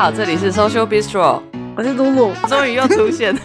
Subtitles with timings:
[0.00, 1.42] 好，这里是 Social Bistro，
[1.76, 3.40] 我是露露，终于又出现 了，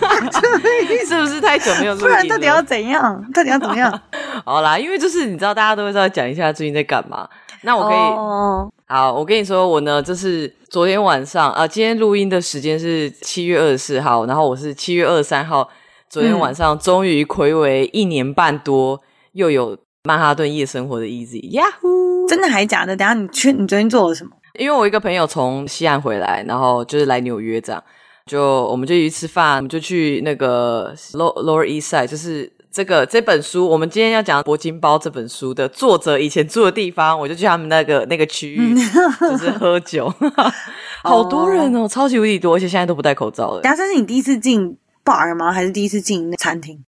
[1.05, 1.99] 是不是太久没有录？
[1.99, 3.21] 不然到底要怎样？
[3.33, 4.01] 到底要怎么样？
[4.45, 7.27] 好啦，因为就是你知道，大家都会知道讲一下最近在干嘛。
[7.63, 8.69] 那我可以，oh.
[8.87, 15.67] 好，我跟你说，我呢就是昨天晚上啊，今天录音的时间是七月二十四号，然后我是七月二十三号，
[16.09, 19.01] 昨天晚上终于睽违一年半多，
[19.33, 22.29] 又有曼哈顿夜生活的 Easy，Yahoo！
[22.29, 22.95] 真的还假的？
[22.95, 24.31] 等下你去，你昨天做了什么？
[24.57, 27.83] 因为我一个朋友从西岸回来，然后就是来纽约这样，
[28.25, 32.51] 就我们就一起吃饭，我们就去那个 Lower East Side，就是。
[32.75, 38.75] 这个这本书，我们今天要讲《铂金包》这本书的作者以前住的地方，我就去他们那个那个区域，
[39.21, 40.13] 就是喝酒，
[41.01, 43.61] 好多人哦，超级无敌多，而且现在都不戴口罩了。
[43.61, 45.53] 等下，这是你第一次进 bar 吗？
[45.53, 46.83] 还是第一次进那餐厅？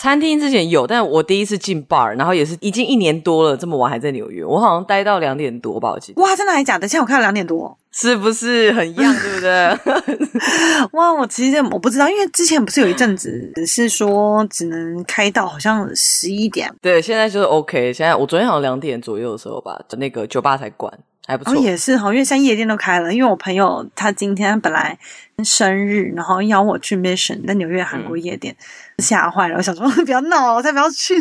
[0.00, 6.22] 餐厅之前有，但我第一次进 bar，然后也是已经一年多了，这么晚还在纽约，我好像待到两点多吧，我记得。
[6.22, 6.88] 哇，真的还假的？
[6.88, 10.88] 现在我看到两点多，是不是很一样，对不对？
[10.98, 17.92] 哇，我其实我不知道，因为之前不是有一阵子是说只能开到好像十一点，对，现在就是 OK。
[17.92, 20.90] 现在我昨天好像两点左右的时候吧，那个酒吧才关。
[21.26, 23.12] 还不错，哦，也是哈，因为现在夜店都开了。
[23.14, 24.98] 因为我朋友他今天本来
[25.44, 28.56] 生日，然后邀我去 Mission，在纽约韩国夜店，
[29.00, 29.56] 吓坏了。
[29.56, 31.14] 我想说 不要闹，我才不要去。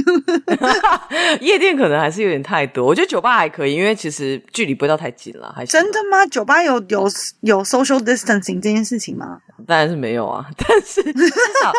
[1.41, 5.53] 夜店可能还是有点太多，我觉得酒吧还可以，因为其实距离不会到太近了。
[5.55, 6.25] 还真的吗？
[6.27, 7.07] 酒吧有有
[7.41, 9.39] 有 social distancing 这件事情吗？
[9.67, 11.71] 当然是没有啊， 但是至少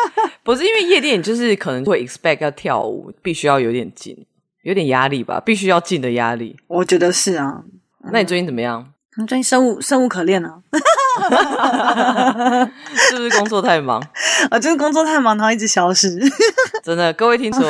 [0.43, 4.15] 不是因为夜店就是可能会 expect 要跳舞，必须要有点近，
[4.63, 6.55] 有点压力吧，必须要近的压力。
[6.67, 7.63] 我觉得是啊。
[8.11, 8.90] 那你最近怎么样？
[9.17, 10.53] 你最近生无生无可恋啊？
[12.95, 14.01] 是不是工作太忙？
[14.49, 16.17] 啊， 就是工作太忙，然后一直消失。
[16.81, 17.61] 真的，各位听说，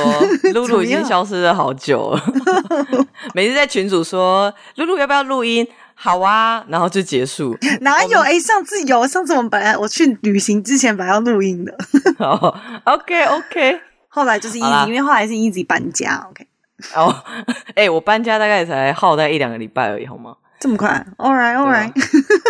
[0.53, 2.23] 露露已经消失了好久了。
[3.34, 5.68] 每次在群主说露露要不要录音？
[5.96, 7.57] 好啊，然后就结束。
[7.81, 8.19] 哪有？
[8.22, 11.75] 哎，上次有，上次我们本来我去旅行之前本来要录音的。
[12.19, 16.24] 哦，OK OK，后来就是 Easy，因为后来是 Easy 搬家。
[16.30, 16.46] OK。
[16.96, 17.16] 哦，
[17.74, 20.35] 哎，我搬家大概才耗在一两个礼拜而已，好吗？
[20.62, 21.92] 这么快？All right, all right。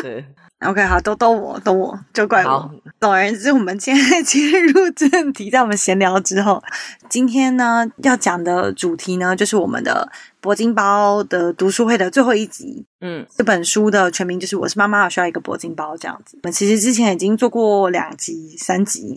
[0.02, 0.26] 对，
[0.68, 2.70] OK，好，都都我，都我，就怪我。
[3.00, 6.62] 总而言之，我们现在 切入正题，在我们闲聊之后，
[7.10, 10.12] 今天呢要讲的主题呢，就是我们的
[10.42, 12.86] 铂金包的读书会的最后一集。
[13.00, 16.38] 嗯，这本书的全名就是《我是妈妈，我需要一个铂金包》这样子。
[16.44, 19.16] 我们其实之前已经做过两集、三集。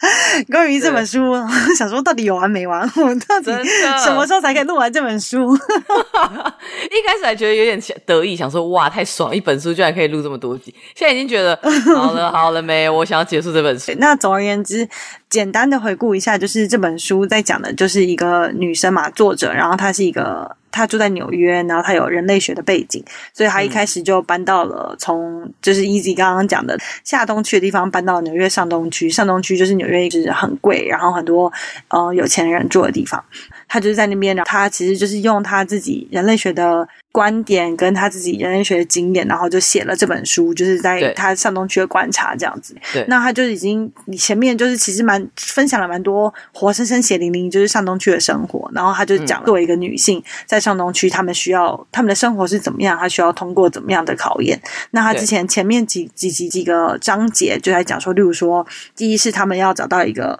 [0.50, 1.34] 关于这本书，
[1.76, 2.80] 想说到底有完没完？
[2.96, 3.52] 我到底
[4.04, 5.54] 什么时候才可以录完这本书？
[5.54, 10.72] 一开始还觉得有点得意，想说哇，太爽，一本书居然可以录这么多集。
[10.94, 11.58] 现在已经觉得
[11.96, 12.88] 好了，好了没？
[12.88, 13.92] 我想要结束这本书。
[13.98, 14.88] 那总而言之，
[15.30, 20.56] 简单的回顾一下，就是这本书在讲的就是一个女生嘛，作者，然后她是一个。
[20.70, 23.02] 她住在纽约，然后她有人类学的背景，
[23.32, 29.08] 所以她一开始就搬到了从就是 Easy 刚刚讲的下东区的地方搬到纽约上东区。
[29.08, 31.50] 上东区就是纽约一直很贵，然后很多
[31.88, 33.22] 呃有钱人住的地方。
[33.66, 36.86] 他就是在那边，然后他其实就是用他自己人类学的
[37.18, 42.76] 观点跟他自己人类学的经验，然后就写了这本书，就是在他上东区的观察这样子。
[42.92, 54.62] 对，那他就已经你前面就是其实蛮分享了蛮多活生生血淋淋就是上东区的生活，然后他就讲作为一个女性在上东区，他们需要他们的生活是怎么样，他需要通过怎么样的考验。
[54.92, 58.64] 那他之前前面几几几几个章节就在讲说，例如说，
[58.94, 60.38] 第一是他们要找到一个。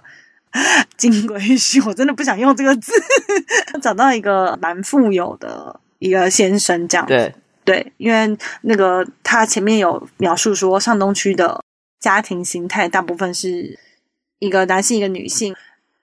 [0.96, 2.90] 金龟婿，我真的不想用这个字。
[3.82, 7.12] 找到一个蛮富有的一个先生，这样子。
[7.12, 11.62] 对对，因为那个他前面有描述说，上东区的
[12.00, 13.78] 家庭形态大部分是
[14.38, 15.54] 一个男性，一个女性。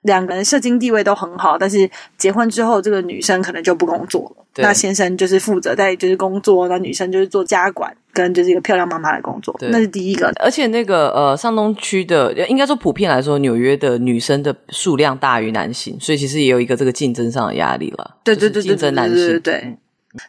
[0.01, 4.45] 两个人社经地位都很好，但是结婚之后，这个女生可能就不工作了。
[4.57, 9.56] 那先生就是负责在就是工作，那女生就是做家管跟就是一个漂亮妈妈的工作。
[9.62, 10.31] 那是第一个。
[10.35, 18.18] 而且那个呃，上东区的应该说普遍来说，纽约的女生的数量大于男性，所以其实也有一个这个竞争上的压力了。
[18.24, 19.77] 对对对对，对，对，对。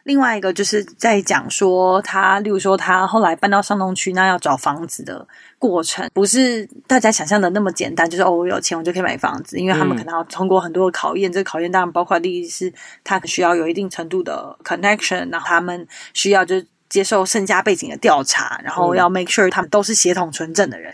[0.03, 8.09] 另外一个就是在讲说他，例如说他后来搬到上东区，那要找房子的过程，不是大家想象的那么简单。
[8.09, 11.29] 就是哦，我有钱我就可以买房子，因为他们可能要通过很多的考验。
[11.29, 12.71] 嗯、这个考验当然包括第一是
[13.03, 16.55] 他需要有一定程度的 connection，然后他们需要就
[16.89, 20.93] 接受身家背景的调查，然后要 make sure 他们都是血统纯正的人。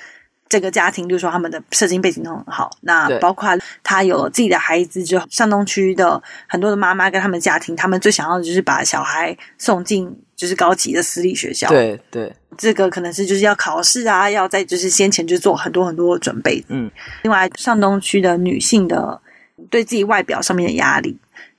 [0.53, 2.69] 这个家庭，就是说他们的社经背景都很好。
[2.81, 3.49] 那包括
[3.81, 11.67] 他有了自己的孩子之后，上东区的很多的妈妈跟他们家庭，他们最想要的就是把小孩送进就是高级的私立学校。
[11.69, 16.63] 对对，这个可能是就是要考试啊，要在就是先前就做很多很多的准备。
[16.67, 16.91] 嗯，
[17.23, 19.19] 另外上东区的女性的
[19.71, 21.17] 对自己外表上面的压力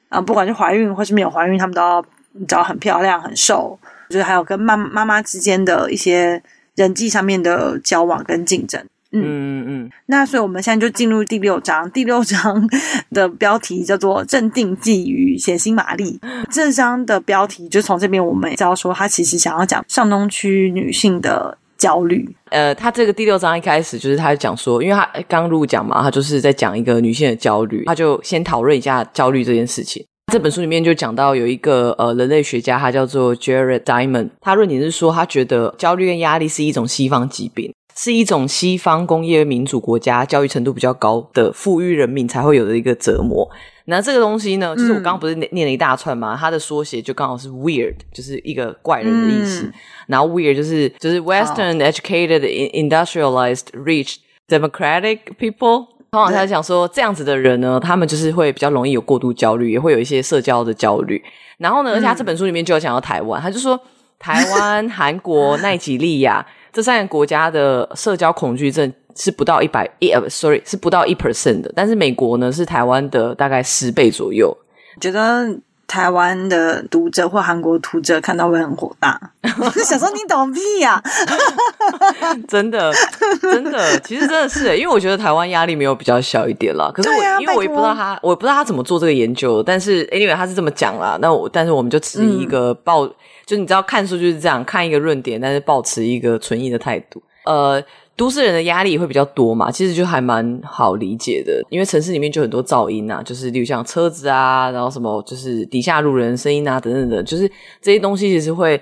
[0.09, 2.07] 啊，不管是怀孕或是没有怀孕，他们都要
[2.47, 3.77] 找很漂亮、很瘦，
[4.09, 6.41] 就是还有跟妈妈妈之间的一些。
[6.75, 8.85] 人际上面的交往跟竞争。
[9.17, 9.91] 嗯嗯嗯。
[10.07, 12.69] 那所以我们现在就进入第六章， 第六章
[13.13, 16.19] 的标题叫做“镇定剂与血腥玛丽”。
[16.51, 22.29] 这章的标题就从这边我们也知道说，他其实想要讲上东区女性的焦虑。
[22.51, 30.05] 呃，他这个第六章一开始就是他讲说，因为他刚入讲嘛，他就是在讲一个女性的焦虑，他就先讨论一下焦虑这件事情。
[30.33, 43.49] 这本书里面就讲到有一个呃人类学家，他叫做 Jared Diamond，他论点是说，他觉得焦虑跟压力是一种西方疾病，是一种西方工业民主国家教育程度比较高的富裕人民才会有的一个折磨。
[43.85, 46.37] 那这个东西呢，就是我刚刚不是念了一大串嘛？
[46.37, 49.71] 它的缩写就刚好是 weird，就是一个怪人的意思。
[50.09, 52.41] 然后 weird 就是就是 Western educated
[52.73, 54.17] industrialized rich
[54.49, 55.94] democratic people。
[56.15, 61.21] 通常他讲说，这样子的人呢，他们就是会比较容易有过度焦虑，也会有一些社交的焦虑。
[61.59, 63.77] 然后呢，而且他这本书里面就有讲到台湾，他就说
[64.17, 74.57] 台湾、 韩国、奈及利亚这三个国家的社交恐惧症是不到一百一呃，sorry 是不到一 percent 的，但是美国呢是台湾的大概十倍左右。
[75.01, 75.49] 觉得。
[75.95, 79.17] 台湾的读者或韩国读者看到会很火大，
[79.85, 82.35] 想说你懂屁呀、啊！
[82.49, 82.93] 真的，
[83.41, 86.91] 真的，其实真的是，因为我觉得台湾压力没有比较小一点啦。
[86.93, 89.63] 可是我，啊、因为我也不知道他，我也不知道他怎么做这个研究。
[89.63, 91.17] 但是，anyway，他是这么讲啦。
[91.21, 93.15] 那我，但是我们就持一个抱，嗯、
[93.47, 97.23] 就你知道，看书就是这样，看一个论点，但是保持一个存疑的态度。
[97.45, 97.81] 呃。
[98.17, 107.51] 都市人的压力会比较多嘛，其实就还蛮好理解的，因为城市里面就很多噪音啊，就是例如像车子啊，然后什么就是底下路人声音啊等等等，就是
[107.83, 108.81] 这些东西其实会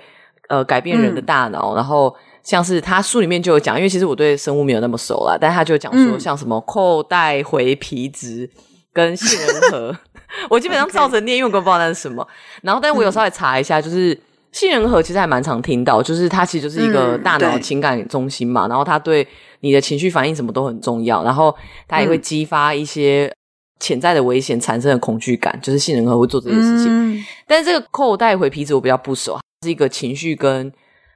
[0.49, 1.73] 呃改变人的大脑。
[1.73, 8.47] 嗯、然后像是他书里面就有讲，因为其实我对生物没有那么熟啦，但他就讲说像什么扣带回皮质
[8.93, 9.97] 跟杏仁核，嗯、
[10.51, 12.27] 我基本上照着念，因为我不知道那是什么。
[12.61, 14.15] 然后，但我有稍微查一下，就是。
[14.53, 19.27] 杏仁核其实还蛮常听到，就是它其实就是一个大脑情感中心嘛，嗯、然后它对
[19.59, 21.53] 你的情绪反应什么都很重要，然后
[21.87, 23.33] 它也会激发一些
[23.79, 26.87] 潜在的危险产生的恐惧感，嗯、就是杏仁核会做这件事情。
[26.87, 30.71] 嗯、但是这个扣带回皮质我比较不熟，它是一个情绪跟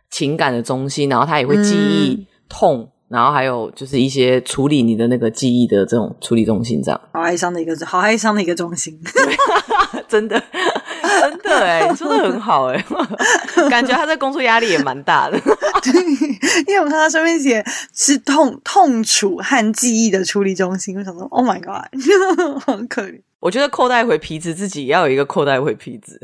[0.10, 7.00] 情感的中心，然后它也会记忆痛，嗯、然后还有就是一些处理你的那个记忆的这种处理中心，这样。
[7.14, 9.00] 好哀伤的一个，好哀伤的一个中心，
[10.10, 10.42] 真的。
[11.20, 12.86] 真的哎，你说的很好哎，
[13.70, 15.40] 感觉他在工作压力也蛮大的。
[15.84, 15.94] 对，
[16.68, 21.88] 因为我看他上面写是痛痛楚和记忆的处理中心，我想说，Oh my god，
[22.66, 23.22] 很可怜。
[23.40, 26.20] 我觉得扣带回皮子自己也要有一个扣带回皮质。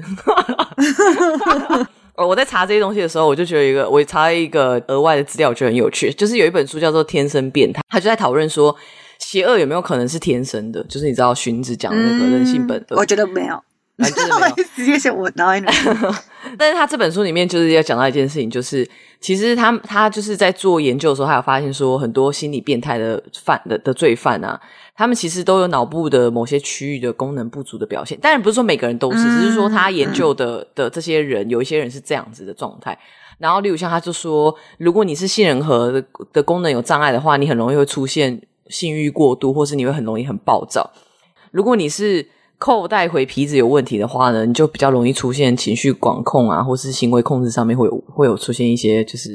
[2.15, 8.75] 我在查这些东西的时候，我就觉得一个，我查了一个额外的资料，我觉得很有趣，就是有一本书叫做《天生变态》，他就在讨论说，
[9.19, 10.83] 邪恶有没有可能是天生的？
[10.85, 13.63] 就是你知道荀子讲的那个人性本恶，我觉得没有。
[14.75, 15.53] 直接写我，然后
[16.57, 18.87] 但是他这本书里面就是要讲到一件事情，就是
[19.19, 24.59] 其实他他就是在做研究的时候，他有发现说，很多心理变态的犯的的罪犯啊，
[24.95, 28.19] 他们其实都有脑部的某些区域的功能不足的表现。
[28.19, 32.97] 当然不是说每个人都是，嗯、只是说他研究的的这些人，有一些人是这样子的状态。
[33.37, 36.03] 然后例如像他就说，如果你是杏仁核的
[36.33, 40.91] 的功能有障碍的话，你很容易会出现性欲过度，或是你会很容易很暴躁。
[41.51, 49.33] 如果你是扣带回皮质有问题的话呢，你就比较容易出现情绪管控啊，或是行为控制上面会有会有出现一些就是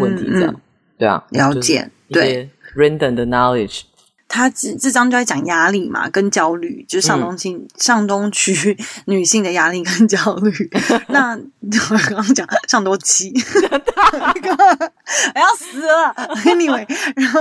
[0.00, 0.60] 问题这样，嗯嗯、
[0.98, 3.82] 对啊，了解，对，random 的 knowledge，
[4.26, 10.50] 他这这章就在讲压力嘛，跟焦虑，就是上东区、嗯、上东区女性的压力跟焦虑。
[11.08, 13.30] 那 我刚刚讲上多期，
[15.34, 16.14] 我要死了
[16.46, 17.40] ，anyway，然后。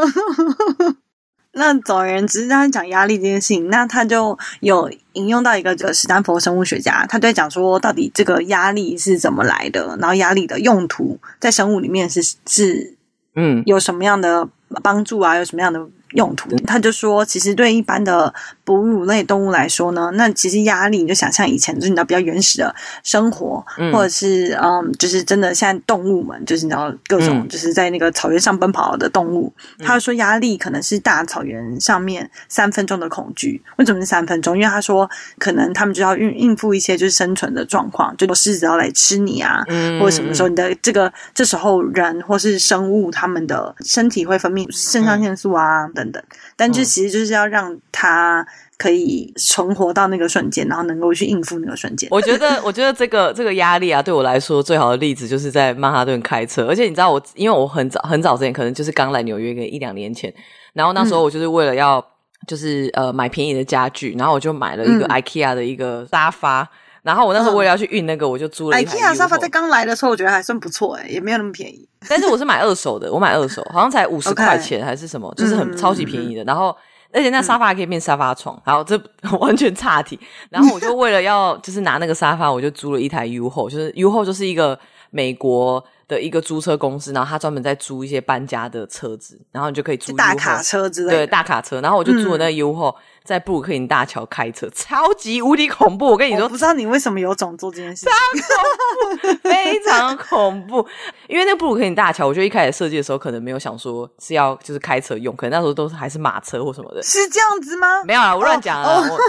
[1.54, 12.96] 那总而言之，他讲压力这件事情，那他就有引用到一个这个史丹佛生物学家，他在讲说，到底这个压力是怎么来的，然后压力的用途在生物里面是是
[13.36, 14.48] 嗯有什么样的
[14.82, 15.88] 帮助啊，有什么样的。
[16.14, 33.62] 用途，他就说，其实对一般的哺乳类动物来说呢，那其实压力，你就想象以前就是你知道比较原始的生活，嗯、或者是嗯，就是真的现在动物们，就是你知道各种就是在那个草原上奔跑的动物，嗯、他说压力可能是大草原上面三分钟的恐惧。
[33.78, 34.58] 为什么是三分钟？
[34.58, 45.88] 因为他说可能他们就要应应付一些就是生存的状况，就狮子要来吃你啊，嗯、或者什么时候你的这个这时候人或是生物他们的身体会分泌肾上腺素啊。
[46.02, 46.24] 嗯等等，
[46.56, 48.46] 但这其实就是要让他
[48.78, 52.10] 可以存活到那个瞬间，然后能够去应付那个瞬间。
[52.12, 56.66] 我觉得，我觉得这个这个压力啊，对我来说最好的例子就是在曼哈顿开车。
[56.66, 60.34] 而且你知道我，我因为我很早很早之前，可能就是刚来纽约个一两年前，
[60.74, 62.04] 然后那时候我就是为了要
[62.48, 66.68] 就是呃买便宜的家具，然后我就买了一个 IKEA 的一个沙发。
[67.04, 69.14] 然后我那时候为了要去运那个，我就租了一台 U-Haul。
[69.14, 71.88] IKEA 沙发在刚来的时候，我觉得还算不错诶，也没有那么便宜。
[72.08, 76.44] 但是我是买二手的，我买二手，好像才五十块钱还是什么.就是很超级便宜的。
[76.44, 76.76] 然后。
[77.14, 78.98] 而且那沙发还可以变沙发床，然后这
[79.42, 80.18] 完全差题。
[80.50, 84.80] 然后我就为了要就是拿那个沙发，我就租了一台 U-Haul，就是 U-Haul 就是一个
[85.10, 91.82] 美国的一个租车公司，然后他专门在租一些搬家的车子，然后你就可以租大卡车之类的，对，大卡车。
[91.82, 92.96] 然后我就租了那个 U-Haul。
[92.96, 96.08] 嗯在布鲁克林大桥开车，超级无敌恐怖！
[96.08, 98.12] 我跟你说，我不知道你为什么有种做这件事情，
[98.42, 100.86] 超恐怖，非常恐怖。
[101.28, 107.04] 因为那个布鲁克林大桥，我觉得一开始设计的时候可能没有想说是要就是开车用，可能那时候都是还是马车或什么的。
[107.04, 108.04] 是这样子吗？
[108.06, 109.20] 没有啊，我乱讲了，我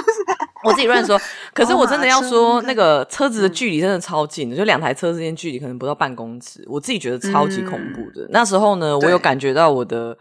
[0.64, 1.20] 我自己乱说。
[1.52, 8.26] 可是我真的要说，那个车子的距离真的超近的，就两台车之间距离可能不到半公尺，我自己觉得超级恐怖的。
[8.30, 10.16] 那时候呢，我有感觉到我的。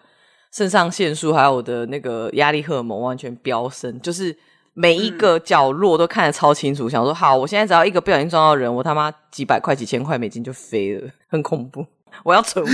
[0.52, 4.36] 肾上腺素还有我的那个压力荷尔蒙完全飙升，就是
[4.74, 6.88] 每一个角落都看得超清楚。
[6.88, 11.86] 嗯、想说好，我现在只要一个不小心撞到人，我他妈几百块、几千块美金就飞了，很恐怖。
[12.24, 12.72] 我要存活。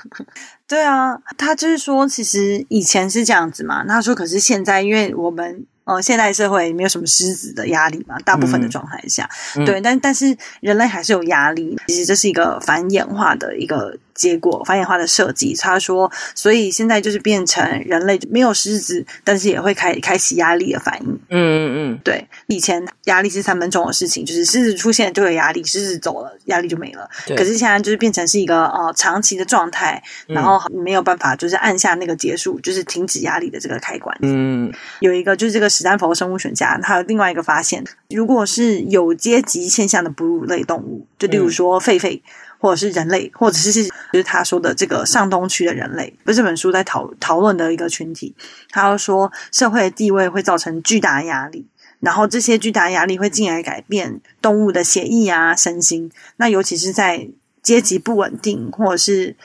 [0.68, 3.82] 对啊，他就是说，其实以前是这样子嘛。
[3.86, 11.78] 他说，可是现在，因为我们呃现代社会没有什么狮子的压力嘛，大部分的状态下，嗯、对，但但是人类还是有压力。
[11.86, 13.96] 其实这是一个反演化的一个。
[14.16, 21.08] 结果繁衍化的设计，他说，所以现在就是变成人类没有狮子，但是也会开开启压力的反应。
[21.08, 27.08] 嗯嗯嗯，对，以前压力是三分钟的事情，就是狮子出现就有压力，狮子走了压力就没了。
[27.26, 34.16] 对可是现在就是变成是一个呃长期的状态，然后没有办法就是按下那个结束，就是停止压力的这个开关。
[34.22, 42.16] 嗯，有一个就是这个史丹佛生物学家，他有另外一个发现，如果是有阶级现象的哺乳类动物，就例如说狒狒。
[42.16, 42.22] 嗯
[42.58, 48.34] 或者是人类，或者是是就是他说的这个上东区的人类，不是这本书在讨讨论的一个群体。
[48.70, 51.66] 他说社会的地位会造成巨大压力，
[52.00, 56.10] 然后这些巨大压力会进而改变动物的血液啊、身心。
[56.36, 57.28] 那尤其是在
[57.62, 59.36] 阶级不稳定，或者是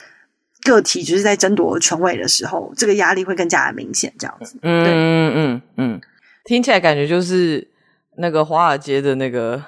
[0.63, 4.13] 个体就是在争夺权位的时候，这个压力会更加的明显。
[4.17, 6.01] 这样子，嗯嗯嗯嗯，
[6.45, 7.70] 听起来感觉就是。
[8.21, 9.61] 那个华尔街的那个，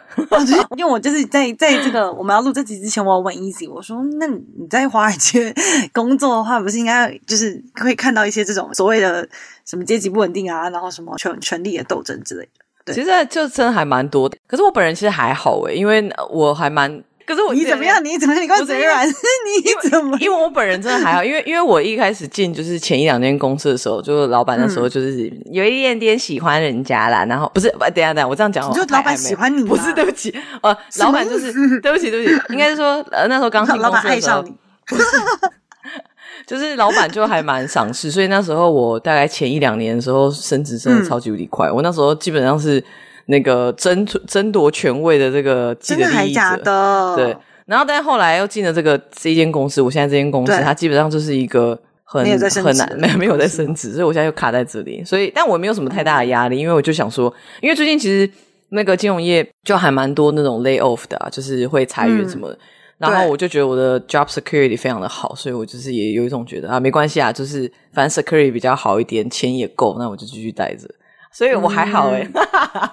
[0.77, 5.53] 因为我就是在在这个我们要录这集之前，我要问 Easy，我说：“那你在华尔街
[5.91, 9.27] 工作的话，不是应该就是会看到一些这种所谓的
[9.65, 14.37] 什么阶级不稳定啊，然后什么权权力的斗争之类的？”对，其实就真的还蛮多的。
[14.47, 17.03] 可是我本人其实还好诶，因为我还蛮。
[17.25, 18.03] 可是我你怎么样？
[18.03, 18.43] 你怎么样？
[18.43, 19.07] 你跟我嘴软？
[19.07, 20.17] 你怎么？
[20.19, 27.23] 因为我本人真的还好，因为因为我一开始进就是前一两间公司的时候，就是老板那时候就是有一点点喜欢人家啦。
[27.25, 29.63] 然后不是，等下等下，我这样讲，就老板喜欢你？
[29.63, 34.41] 不是，对不起， 呃，老板就是对不起，对不起，应该是说呃那时候刚进公司的时候，
[34.87, 35.03] 不是，
[36.45, 42.83] 就是老板就还蛮赏识，所以那时候我大概前一两年的时候升职升的超级无敌快，我那时候基本上是。
[43.25, 55.03] 那个争争夺权位的这个既得利益者，假的对，然后但是后来又进了这个这一间公司，我现在这间公司，它基本上就是一个很很难没有没有在升职，所以我现在又卡在这里。
[55.05, 58.29] 所以，但我没有什么太大的压力，因为我就想说，因为最近其实
[58.69, 62.53] 那个金融业就还蛮多那种 lay off 的啊，就是会裁员什么的。
[62.55, 62.59] 嗯、
[62.97, 70.87] 然后我就觉得我的 job security 非常的好，所以我就是也有一种觉得啊，没关系啊，就是反正 security 比较好一点，钱也够，那我就继续待着。
[71.31, 72.29] 所以我还好诶、欸。
[72.35, 72.89] 嗯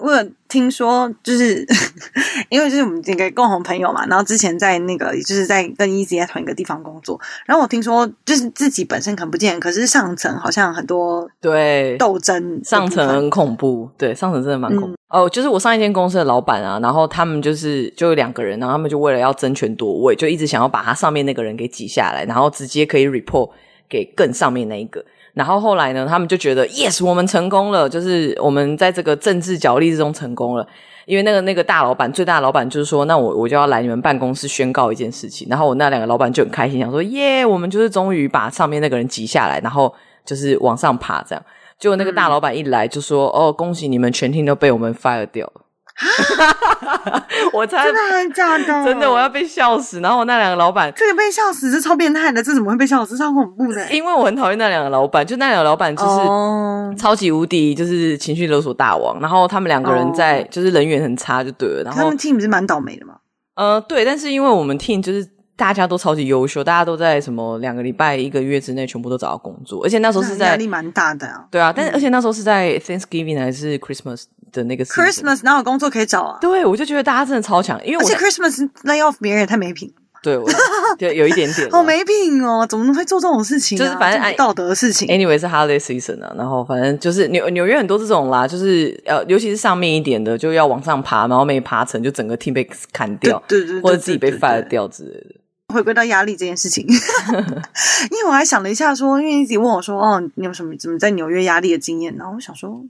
[0.00, 1.66] 我有听说，就是
[2.50, 14.96] 因为就是我们几个共同朋友嘛，然后之前在那个就是在跟 Easy 在同一个地方工作，然后我听说就是自己本身看不见，可是上层好像很多对斗争，上层很恐怖，对，上层真的蛮恐怖。
[15.08, 23.50] 哦、嗯，就是我上一间公司的老板啊，然后他们就是就有两个人，然后他们就为了要争权夺位，就一直想要把他上面那个人给挤下来，然后直接可以 report
[23.88, 25.04] 给更上面那一个。
[25.34, 30.66] 然后后来呢，他们就觉得，yes，我们成功了，就是我们在这个政治角力之中成功了。
[31.06, 35.48] 因为那个那个大老板，最大的老板就是说，那我我就要来你们办公室宣告一件事情。
[35.48, 39.94] 然后我那两个老板就很开心，想说，耶，我们就是终于把上面那个人挤下来，然后
[40.26, 41.42] 就是往上爬这样。
[41.78, 45.62] 结果那个大老板一来就说，哦，恭喜你们全厅都被我们 fire 掉了。
[45.98, 47.26] 哈哈哈！
[47.52, 50.00] 我猜真的很假的，真的我要被笑死。
[50.00, 53.18] 然后我那两个老板，这个被笑死是超变态的，这怎么会被笑死？
[53.18, 53.90] 超恐怖的。
[53.90, 59.20] 因为我很讨厌那两个老板，就那两个老板就是超级无敌，就是情绪勒索大王。
[59.20, 61.82] 然后他们两个人在就是人缘很差，就对了。
[61.84, 63.14] 然后他们 team 是蛮倒霉的嘛？
[63.56, 65.28] 呃，对，但是因为我们 team 就是。
[65.58, 71.44] 大家都超级优秀，大家都在什么两个礼拜、一个月之内全部都找到工作，而且那时候是在压力蛮大的啊。
[71.50, 76.38] 对啊，但是、嗯、而且那时候是在 Thanksgiving 还是 Christmas 的那个 Christmas 哪有工作可以找啊？
[76.40, 79.92] 对，我就觉得大家真的超强，因为我而且 Christmas lay off 别人也太没品。
[80.20, 80.50] 对，我
[80.98, 83.84] 对有一点点，好没品哦，怎么会做这种事情、啊？
[83.84, 85.06] 就是反正不道德的事情。
[85.06, 95.36] Anyway 是 Holiday Season 啊，然后反正就是纽纽约很多这种啦，就是呃，尤其是上面一点的，就要往上爬，然后没爬成，就整个 team 被砍掉，对对，对对，或者自己被 fire 掉之类的。
[95.72, 96.84] 回归到压力这件事情，
[98.10, 102.12] 因为我还想了一下说，说因为你自己问我说，哦，你有什么怎么在纽约压力的经验？
[102.16, 102.82] 然后我想说，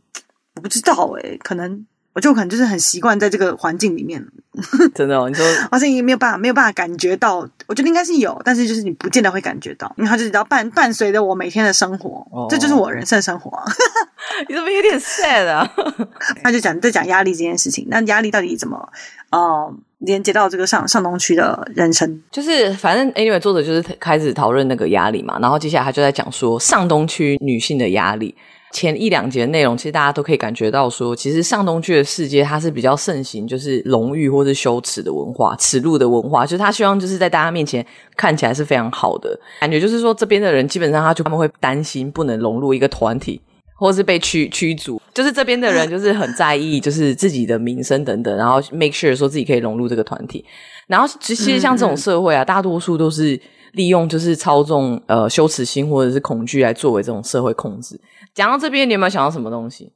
[0.58, 1.86] 我不知道诶、欸、可能。
[2.14, 4.20] 我就可能就是很习惯在这个环境里面，
[4.92, 7.48] 真的哦，你说，而且也没有办法，没有办法感觉到。
[7.68, 13.56] 我觉得应该是有，但是就是你不见得会感觉到，因为它就是要伴伴随着我每天的生活，哦、这就是我人生生活。
[14.48, 15.70] 你怎么有点 sad 啊？
[16.42, 18.90] 他就讲在讲压力这件事情，那压力到底怎么
[19.30, 22.20] 呃连接到这个上上东区的人生？
[22.32, 28.34] 就是反正 anyway 作者就是开始讨论那个压力嘛，然后接下来他就在讲说上东区女性的压力。
[28.70, 37.84] 前一两节内容，其实大家都可以感觉到说，其实上东区的世界它是比较盛行，就是荣誉或是羞耻的文化、耻辱的文化，就是他希望就是在大家面前
[38.16, 39.38] 看起来是非常好的。
[39.60, 43.40] 感觉，就是说这边的人基本上他就他们会担心不能融入一个团体，
[43.78, 50.44] 或是被驱驱逐，就是这边的人就是很在意就是自己的名声等等，然后 make sure 说自己可以融入这个团体，
[50.88, 53.40] 然后其实像这种社会啊，大多数都是
[53.73, 58.00] 利用就是操纵呃羞耻心或者是恐惧来作为这种社会控制。
[58.35, 59.92] 讲到这边，你有没有想到什么东西？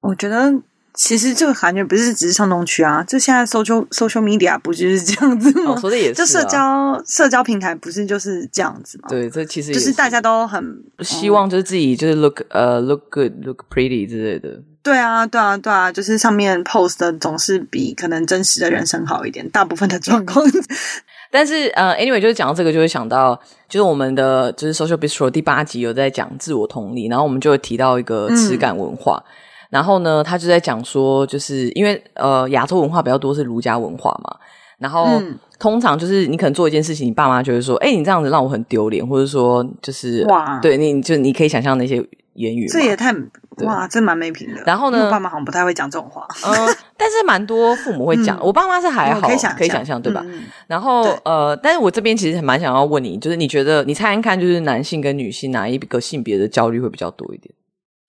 [0.00, 0.52] 我觉得
[0.94, 5.72] 其实这个感觉不是只是上东区啊，就现在 social social media 不就是这样子吗？
[5.72, 9.08] 哦、说的也是、啊，就社交社交平台不是就是这样子吗？
[9.08, 10.62] 对，这其实就是大家都很
[11.00, 14.62] 希望就是自己就是 look 呃、uh, look good look pretty 之类的。
[14.84, 20.44] 对啊，对啊，对啊，就是上面 post 的总是比可能真实的人生好一点，大部分的状况。
[21.32, 23.34] 但是呃，anyway，就是讲到这个，就会想到，
[23.68, 29.32] 就是我们的就是 Social Bistro 第八集有在讲自我同理，然后我们就会提到一个耻感文化，嗯、
[29.74, 34.36] 然后呢，他就在讲说，就是因为呃，亚洲文化比较多是儒家文化嘛，
[34.78, 41.96] 然后、嗯、通常就是你可能做一件事情，你爸妈就会说，哎，你这样子让我很丢脸，或者说就是哇，对你就你可以想象那些
[42.34, 43.12] 言语，这也太。
[43.58, 44.60] 哇，这蛮没品的。
[44.66, 46.26] 然后呢，我爸妈好像不太会讲这种话。
[46.44, 48.36] 嗯，但是蛮多父母会讲。
[48.42, 50.26] 我爸妈是还好，可以想可以想象，对吧？
[50.66, 57.54] 然后呃，但是我这边其实蛮想要问你，就是你觉得你猜猜看，就是男性跟女性哪一个性别的焦虑会比较多一点？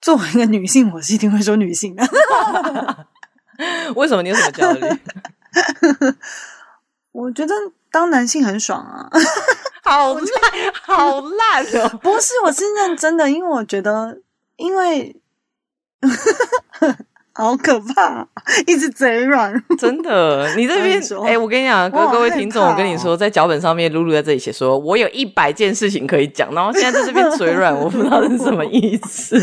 [0.02, 2.04] 作为一个女性，我是一定会说女性的。
[3.96, 4.22] 为什么？
[4.22, 4.88] 你有什么焦虑？
[7.14, 7.54] 我觉得
[7.90, 9.10] 当男性很爽啊，
[9.84, 10.26] 好烂，
[10.84, 12.00] 好烂哦！
[12.04, 14.20] 不是，我是认真的，因为我觉得，
[14.58, 15.16] 因为。
[17.38, 18.26] 好可怕，
[18.66, 20.56] 一直嘴软，真的。
[20.56, 29.38] 你这边，哎、欸，我跟你讲，各各位听众，我跟你说，在脚本上面，露露在这里写说，我有一百件事情可以讲，然后现在在这边嘴软，我不知道是什么意思。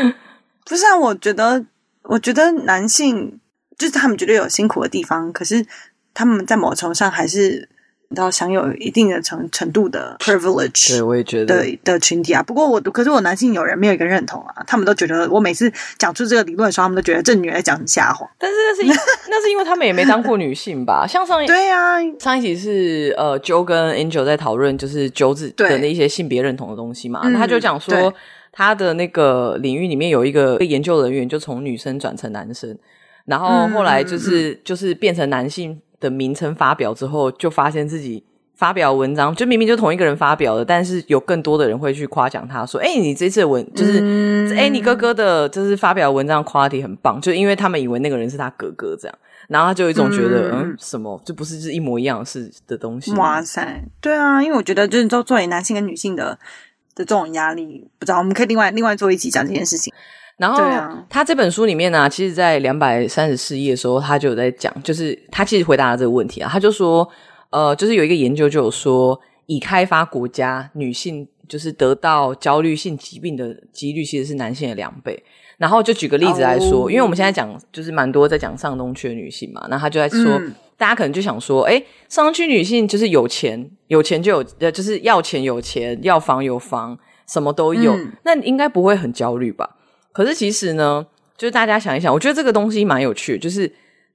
[0.64, 1.64] 不是啊，我觉得，
[2.04, 3.38] 我觉得男性
[3.76, 5.66] 就是他们绝对有辛苦的地方，可是
[6.14, 7.68] 他们在某程度上还是。
[8.14, 12.40] 要享有一定的程程度的 privilege，对，我也觉得的的群体啊。
[12.42, 18.30] 不过我，可是我男性友人没有一个认同啊，他们都觉得我每次讲出这个理论的时候，他们都觉得这女人讲瞎话。
[18.38, 18.88] 但是那是因
[19.28, 21.04] 那是因为他们也没当过女性吧？
[21.06, 27.22] 像上一对啊，上一集是呃，Joe 跟 Angel 在讨论就是九子的那一些性别认同的东西嘛。
[27.24, 28.14] 那他就讲说，
[28.52, 32.78] 他的那个领域里面有一个研究人员就从女生转成男生，
[33.24, 35.80] 然后后来就是、嗯、就是变成男性。
[36.00, 38.22] 的名称发表之后，就发现自己
[38.54, 53.12] 发表文章，就明明就同一个人发表的，但是有更多的人会去夸奖他，说：“哎、欸，你这次的文就是，哎、嗯欸，你哥哥的，就是发表文章 quality 很棒。”就因为他们以为那个人是他哥哥这样，然后他就有一种觉得，嗯，嗯，什么，这不是是一模一样的事的东西？
[53.14, 56.38] 哇塞，对啊，因为我觉得就是做作为男性跟女性的
[56.94, 59.92] 的这种压力，不知道我们可以另外另外做一集讲这件事情。
[60.36, 60.62] 然后
[61.08, 67.08] 他这本书里面呢、啊，其实，在两百三十四页的时候，他就有在讲，就是他其实回答了这个问题啊，他就说，
[67.50, 75.22] 呃，就是有一个研究就有说，已开发国家女性就是得到焦虑性疾病的几率其实是男性的两倍。
[75.56, 76.90] 然后就举个例子来说，oh.
[76.90, 89.76] 因为我们现在讲就是蛮多在讲上东区的女性嘛，那他就在说，嗯、大家可能就想说，哎，上东区女性就是有钱，有钱就有，呃，就是要钱有钱，要房有房，什么都有，嗯、那应该不会很焦虑吧？
[90.16, 93.70] 可是其实呢，就是大家想一想，我觉得这个东西蛮有趣的，就是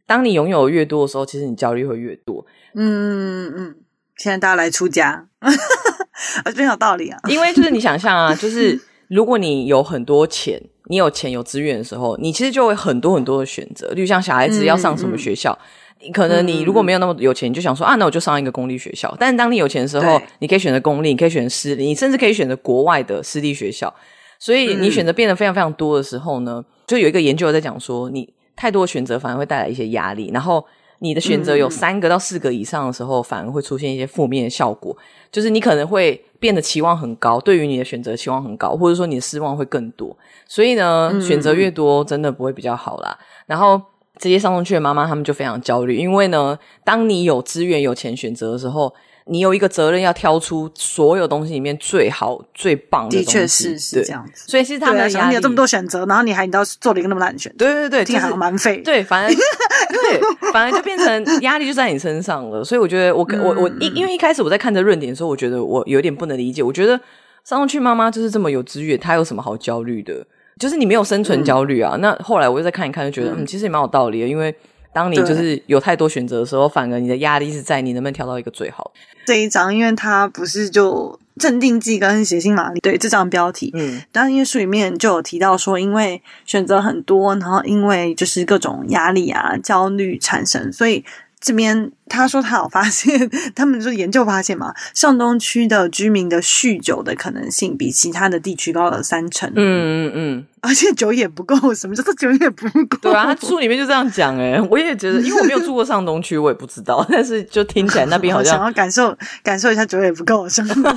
[0.07, 2.43] 当你拥有越多的时候，其实你焦虑会越多。
[2.73, 3.75] 嗯嗯嗯。
[4.17, 7.19] 现在大家来出家， 啊真有道理啊。
[7.29, 13.89] 因为就是你想象啊， 就是如果你有很多钱，你有钱有资源的时候，你其实就会很多很多的选择。
[13.89, 15.55] 例如像小孩子要上什么学校，
[16.01, 19.15] 嗯嗯、可能你如果没有那么有钱，你就想说啊，那我就上一个公立学校。
[19.19, 23.93] 但是当你有钱的时候，你可以选择公立，你可以选择私立，你甚至可以选择国外的私立学校。
[24.41, 30.31] 所以你选择变得非常非常多的时候呢，嗯、就有一个研究在讲说，你太多选择反而会带来一些压力。
[30.33, 30.65] 然后
[30.97, 34.97] 你的选择有三个到四个以上的时候，嗯、反而会出现一些负面的效果，
[35.31, 40.17] 就是你可能会变得期望很高，对于你的选择期望很高，或者说你的失望会更多。
[40.47, 43.15] 所以呢，嗯、选择越多，真的不会比较好啦。
[43.45, 43.79] 然后
[44.17, 48.91] 这些上中去的妈妈，她们就非常焦虑，因为呢，当你有资源、有钱选择的时候。
[49.31, 54.43] 你有一个责任要挑出所有东西里面最好最棒的东西，的确是是这样子。
[54.45, 58.81] 所以其实他们压力，你有这么多选择，然后你还你到做了一个那么烂的选择，对对对，听起来蛮废。
[58.81, 62.61] 对，反而 对，反而就变成压力就在你身上了。
[62.61, 66.61] 所以我觉得我，我我我因因为一开始我在看这论点的时候，我觉得我有点不能理解。
[66.61, 66.99] 我觉得
[67.45, 70.27] 上东区妈妈就是这么有资源，她有什么好焦虑的？
[70.59, 71.93] 就是你没有生存焦虑啊。
[71.95, 74.53] 嗯、那后来我又再看一看，就觉得嗯，其实也蛮有道理的，因为。
[74.93, 78.91] 当你就是有太多选择的时候，反而你的压力是在你能不能挑到一个最好。
[79.25, 91.03] 这一章，因为它不是就镇定剂跟血腥玛丽，对这张标题，嗯，但因为书里面就有提到说，因为选择很多，然后因为就是各种压力啊、焦虑产生，所以。
[91.41, 99.49] 这边他说他有发现，他们就研究发现嘛， 上东区的居民的酗酒的可能性比其他的地区高了三成。
[99.55, 102.97] 嗯嗯嗯，而且酒也不够，什么叫做酒也不够？
[103.01, 110.95] 对啊，他书里面就这样讲诶， 我也觉得，因为我没有住过上东区，我也不知道，但是就听起来那边好像 想要感受感受一下酒也不够，是吗？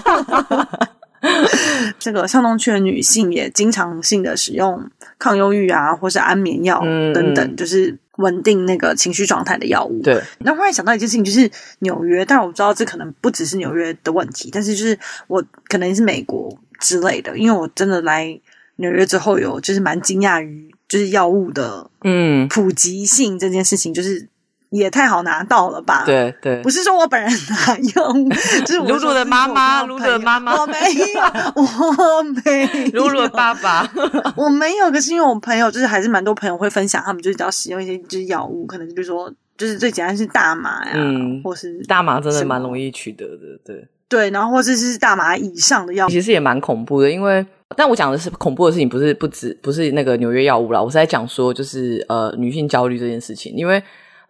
[1.99, 6.81] 这个上东区的女性也经常性的使用抗忧郁啊，或是安眠药
[7.13, 7.99] 等等，嗯、就是。
[8.19, 10.01] 稳定那个情绪状态的药物。
[10.01, 18.41] 对，那忽然想到一件事情，就是纽约，但我知道这可能不只是纽约的问题，但是就是我可能是美国之类的，因为我真的来
[18.77, 24.29] 纽约之后有就是蛮惊讶于就是药物的嗯普及性这件事情，就是。
[24.75, 26.03] 也太好拿到了吧？
[26.05, 28.31] 对对，不是说我本人拿用，
[28.67, 30.75] 就是露露的妈妈，露露的妈妈，我没
[31.15, 31.23] 有，
[31.55, 33.89] 我没有，露露的爸爸，
[34.37, 34.91] 我没有。
[34.91, 43.89] 可是因为我朋友就是还是蛮多朋友会分享，他们就是只要使用一些就是药物，可能就比如说就是最简单是大麻呀，嗯，或是大麻真的蛮容易取得的，对。
[44.09, 47.45] 对，然后或者是大麻以上的药物，其实也蛮恐怖的，因为
[47.77, 53.83] 但我讲的是恐怖的事情，不是不止不是那个纽约药物啦，我是在讲说就是呃女性焦虑这件事情，因为。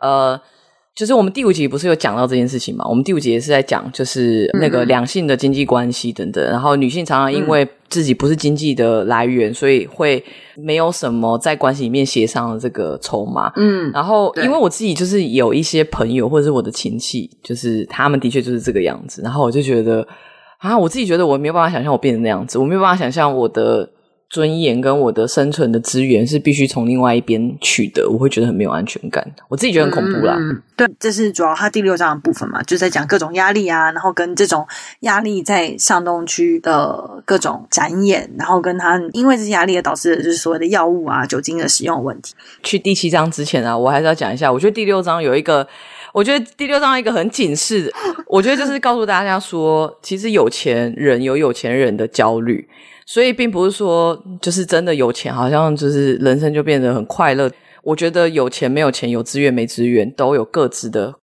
[0.04, 0.38] 呃，
[0.94, 2.84] 就是我们第五集不是有讲到这件事情嘛？
[2.86, 6.44] 我们第五集也是在讲，就是那个两性的经济关系等等。
[6.44, 10.22] 嗯、然后女性常常因为自己不是经济的来源，嗯、所以会
[10.56, 13.50] 没有什么在关系里面协商的这个筹码。
[13.56, 19.22] 嗯，然后因为我自己就是有一些朋友或者是我的亲戚，就是他们的确就是这个样子。
[19.22, 20.06] 然后我就觉得
[20.58, 23.88] 啊，我自己觉得我没有办法想象我变成那样子，我没有办法想象我的。
[24.30, 29.24] 尊严跟我的生存的资源是必须从另外一边取得，我会觉得很没有安全感。
[29.48, 30.34] 我自己觉得很恐怖啦。
[30.37, 34.66] 嗯，对，这是主要他第六章的部分嘛，就在讲各种压力啊，然后跟这种
[35.00, 42.34] 压力在上东区的各种展演，然后跟他因为这些压力而导致的就是所谓的药物啊、酒精的使用的问题。
[42.62, 45.64] 去第七章之前啊，我还是要讲一下，我觉得第六章有一个，
[46.12, 47.92] 我觉得第六章一个很警示的，
[48.26, 52.68] 我觉得就是告诉大家说，其实有钱人有有钱人的焦虑。
[53.06, 57.50] 所以并不是说就是真的有钱，好像就是人生就变得很快乐。
[57.82, 61.14] 我觉得有钱没有钱，有资源没资源，都有各自的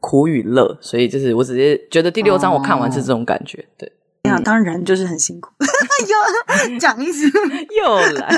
[0.00, 0.78] 苦与乐。
[0.80, 3.58] 所以就是我直接觉得第六章我看完是这种感觉。
[3.58, 7.28] 哦、对，呀、嗯，当然就是很辛苦， 又讲一次
[7.82, 8.34] 又来。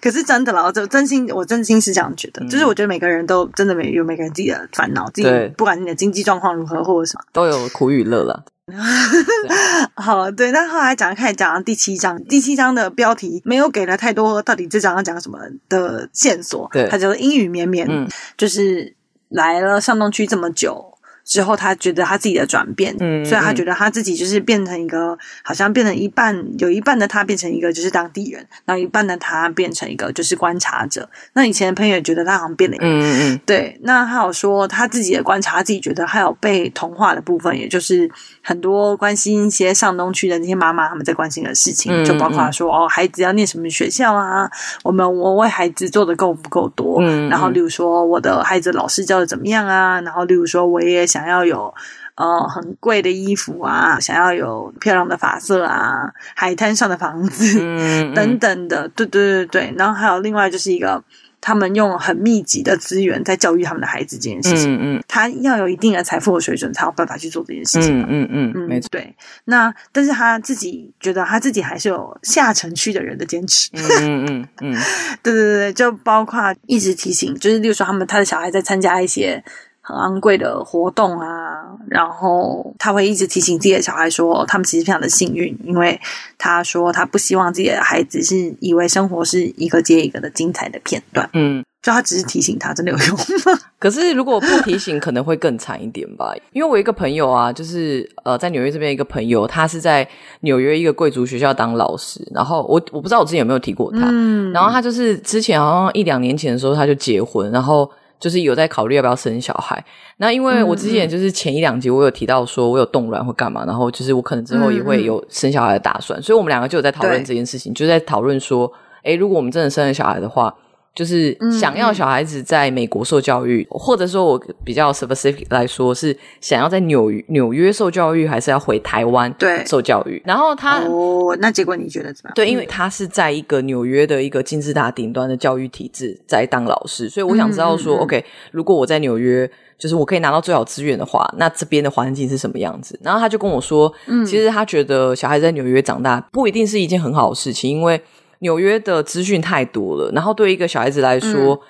[0.00, 8.44] 可是真的啦，我真心我真心是这样觉得，嗯、就是我觉得每个人都真的每有每个人自己的烦恼，自己不管你的经济状况如何或者什么，都有苦与乐了。
[9.94, 16.68] 好，对，那后来讲开始讲到第七章，第七章的标题没有给了太多，到底这章要讲什么的线索？
[16.72, 18.94] 对，它叫做阴雨绵绵，嗯、就是
[19.28, 20.93] 来了上东区这么久。
[21.24, 31.08] 之后，他觉得他自己的转变，嗯，所以他觉得他自己就是变成一个，好像变成一半，有一半的他变成一个就是当地人，然后一半的他变成一个就是观察者。
[31.32, 33.80] 那以前的朋友也觉得他好像变了一个，嗯嗯，对。
[33.82, 38.10] 那他有说他自己的观察，他自己觉得还有被同化的部分，也就是
[38.42, 44.46] 很多关心一些上东区的那些妈妈他们在关心的事情，嗯、就包括说哦，孩子要念什么学校啊，
[44.82, 46.98] 我们我为孩子做的够不够多？
[47.00, 49.98] 嗯，然后例如说我的孩子老师教的怎么样啊？
[50.02, 51.06] 然后例如说我也。
[51.14, 51.72] 想要有
[52.16, 59.74] 呃很贵的衣服啊，想要有漂亮的发色啊，海滩上的房子、嗯 嗯、等等的，对对对对。
[59.78, 61.04] 然后还有另外就是一个，
[61.40, 64.74] 他们用很密集的资源在教育他们的孩子这件事情。
[64.74, 68.00] 嗯嗯，他要有一定的财富和水准，才有办法去做这件事情。
[68.00, 68.88] 嗯嗯嗯，嗯没错。
[68.90, 73.70] 对，那但是他自己觉得他自己还是有下城区的人的坚持。
[73.74, 74.74] 嗯嗯嗯嗯，
[75.22, 79.44] 对对对，就包括一直提醒，就是例如说他们他的小孩在参加一些。
[79.86, 86.00] 很昂贵的活动啊，然后他会一直提醒自己的小孩说，他们其实非常的幸运，因为
[86.38, 91.28] 他说他不希望自己的孩子是以为生活是一个接一个的精彩的片段。
[91.34, 93.10] 嗯，就他只是提醒他，真的有用
[93.44, 93.60] 吗？
[93.78, 96.32] 可是如果不提醒，可能会更惨一点吧。
[96.54, 100.08] 因为我一个朋友啊，就是呃，在纽约这边一个朋友，他是在
[100.40, 102.26] 纽约一个贵族学校当老师。
[102.34, 103.98] 然后我我不知道我之前有没有提过他。
[104.10, 104.50] 嗯。
[104.52, 107.90] 然后他就是之前好像一两年前的时候他就结婚，然后
[108.24, 109.84] 就是有在考虑要不要生小孩。
[110.16, 120.54] 那因为我之前就是前一两集我有提到说我有冻卵或干嘛，然后就是我可能之后也会有生小孩的打算，所以我们两个就有在讨论这件事情，就在讨论说，诶，如果我们真的生了小孩的话。
[120.94, 130.22] 就是想要小孩子在美国受教育，嗯、或者说我比较 specific 来说是想要在纽纽约受教育，还是要回台湾对受教育？
[130.24, 132.34] 然后他哦，那结果你觉得怎么样？
[132.36, 142.96] 对，因为他是在一个纽约的一个金字塔顶端的教育体制在当老师，所以我想知道说、嗯、，OK，如果我在纽约，就是我可以拿到最好资源的话，那这边的环境是什么样子？
[143.02, 148.00] 然后他就跟我说，嗯，其实他觉得小孩子在纽约长大不一定是一件很好的事情，因为。
[148.40, 151.60] 纽约的资讯太多了，然后对一个小孩子来说，嗯、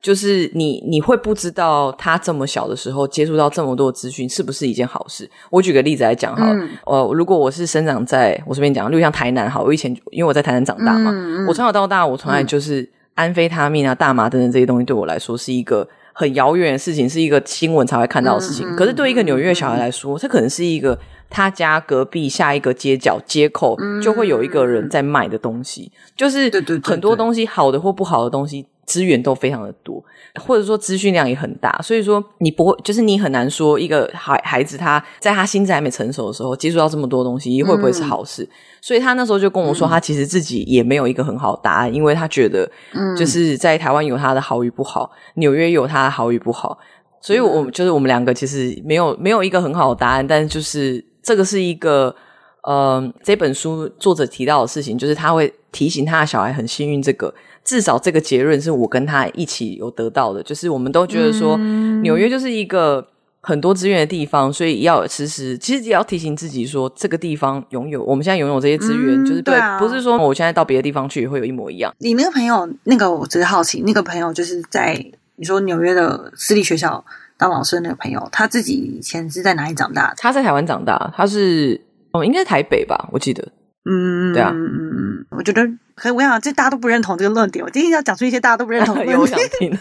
[0.00, 5.30] 就是你你会不知道他这么小的时候接触到这么多资讯是不是一件好事。
[5.50, 11.12] 我举个例子来讲哈，嗯、呃，如果我是生长在我这边讲，例如像台南，好，我以前因为我在台南长大嘛，
[11.46, 18.68] 我从小到大，我从来就是安非他命啊、大麻等等这些东西，对我来说是一个很遥远的事情，是一个新闻才会看到的事情。
[18.68, 20.98] 嗯、可是对一个纽约小孩来说，这可能是一个。
[21.30, 26.50] 他家隔壁下一个街角街口就会有一个人在卖的东西，嗯、就是
[26.84, 30.04] 很多东西好的或不好的东西资源都非常的多，
[30.44, 38.42] 或者说资讯量也很大，所以说你不会，就是你很难说一个孩孩子他在他心智还没成熟的时候接触到这么多东西会不会是好事？
[38.44, 42.70] 嗯、所以他那时候就跟我说，他其实自己也没有一个很好的答案，因为他觉得
[43.16, 46.78] 就是在台湾有他的好与不好，纽约有他的好与不好，
[47.22, 51.04] 所以我们就是我们两个其实没有没有一个很好的答案，但是就是。
[51.24, 52.14] 这个是一个，
[52.62, 57.00] 呃，这本书作者提到的事情，就是他会提醒他的小孩很幸运。
[57.02, 57.34] 这个
[57.64, 63.08] 至少这个结论是我跟他一起有得到的，就是我们都觉得说，嗯、纽约就是一个
[63.40, 71.94] 很多资源的地方，所以要时时其实也要提醒自己说，这个地方拥有我们现在拥有这些资源，嗯、就是对，不是说我现在到别的地方去也会有一模一样。
[71.98, 75.02] 你那个朋友，那个我只是好奇，那个朋友就是在
[75.36, 77.02] 你说纽约的私立学校。
[77.36, 80.14] 当老师的那个朋友，他自己以前是在哪里长大的？
[80.16, 81.80] 他在台湾长大，他是
[82.12, 83.52] 哦，应该是台北吧，我记得。
[83.86, 85.62] 嗯，对啊，嗯嗯嗯，我觉得，
[85.94, 87.62] 可以我想，这大家都不认同这个论点。
[87.62, 89.78] 我今天要讲出一些大家都不认同的论点。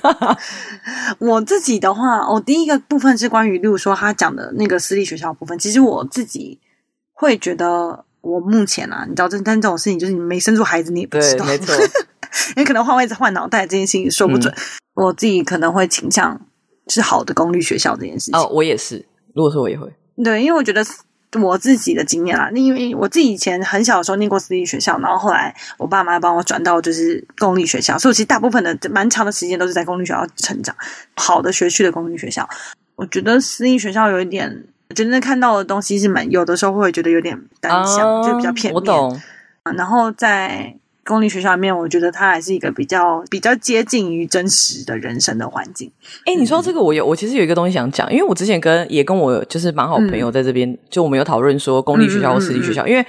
[1.19, 5.57] 我自己的话，我第一个部分是关于，例如说他讲的那个私立学校的部分。
[5.57, 6.59] 其实我自己
[7.13, 11.73] 会觉得，我目前啊，你知道，这但这种事情，就是你没生出孩子，你也不知道，没错。
[12.55, 14.53] 因为可能换位置、换脑袋这件事情说不准。
[14.53, 16.41] 嗯、我自己可能会倾向。
[16.93, 19.03] 是好的公立学校这件事情哦，我也是。
[19.33, 19.91] 如果说我也会，
[20.23, 20.85] 对，因为我觉得
[21.41, 30.75] 我自己的经验啦，因为我自己以前很小的时候念过私立学校，然后后来我爸妈帮我转到就是公立学校，所以我其实大部分的蛮长的时间都是在公立学校成长。
[31.15, 32.47] 好的学区的公立学校，
[32.95, 38.75] 我觉得私立学校有一点，真正看到的东西是蛮有的时候会觉得有点单向，嗯、就比较片面。
[38.75, 39.19] 我懂。
[39.75, 40.75] 然后在。
[41.05, 45.91] 公立学校里面，我觉得它还是一个比较比较接近于真实的人生的环境。
[46.25, 53.05] 哎，你说这个，我有我其实有一个东西想讲，因为我之前跟也跟我就是蛮好朋友在这边，嗯、就我们有讨论说公立学校或私立学校，嗯嗯嗯、因为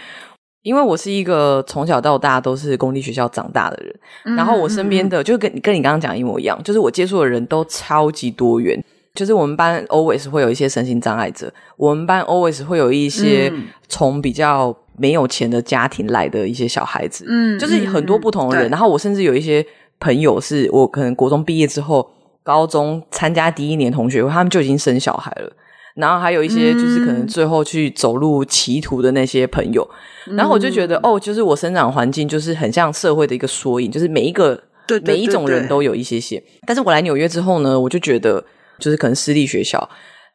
[0.62, 8.82] 因为我是一个从小到大都是公立学校长大的人，嗯、然后我身边的就跟跟你刚刚讲一模一样，就是我接触的人都超级多元，
[9.14, 13.52] 就是我们班 always 会有一些身心障碍者，我们班 always 会有一些
[13.88, 14.76] 从比较。
[14.96, 18.68] 没有钱的家庭来的一些小孩子，嗯，就是很多不同的人。
[18.68, 19.64] 嗯、然后我甚至有一些
[19.98, 22.08] 朋友，是我可能国中毕业之后，
[22.42, 25.52] 高中参加第一年同学会，他们就已经生小孩了。
[25.96, 29.88] 然后还有一些就是可能最后去走入歧途的那些朋友。
[30.26, 34.60] 嗯、然后我就觉得，哦，就是我生长环境就是很像社会的一个缩影，就是每一个
[35.04, 36.42] 每一种人都有一些些。
[36.66, 38.44] 但是我来纽约之后呢，我就觉得，
[38.78, 39.88] 就是可能私立学校。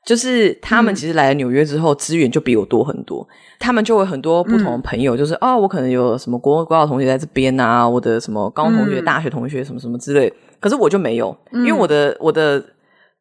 [0.09, 3.21] 就是他们其实来了纽约之后，资源就比我多很多。
[3.29, 10.33] 嗯、他们就会很多不同的朋友，就是、嗯、哦，我可能有什么国国小同学在这边啊，我的什么高中同学、嗯、大学同学什么什么之类。
[10.59, 12.59] 可是我就没有，嗯、因为我的我的，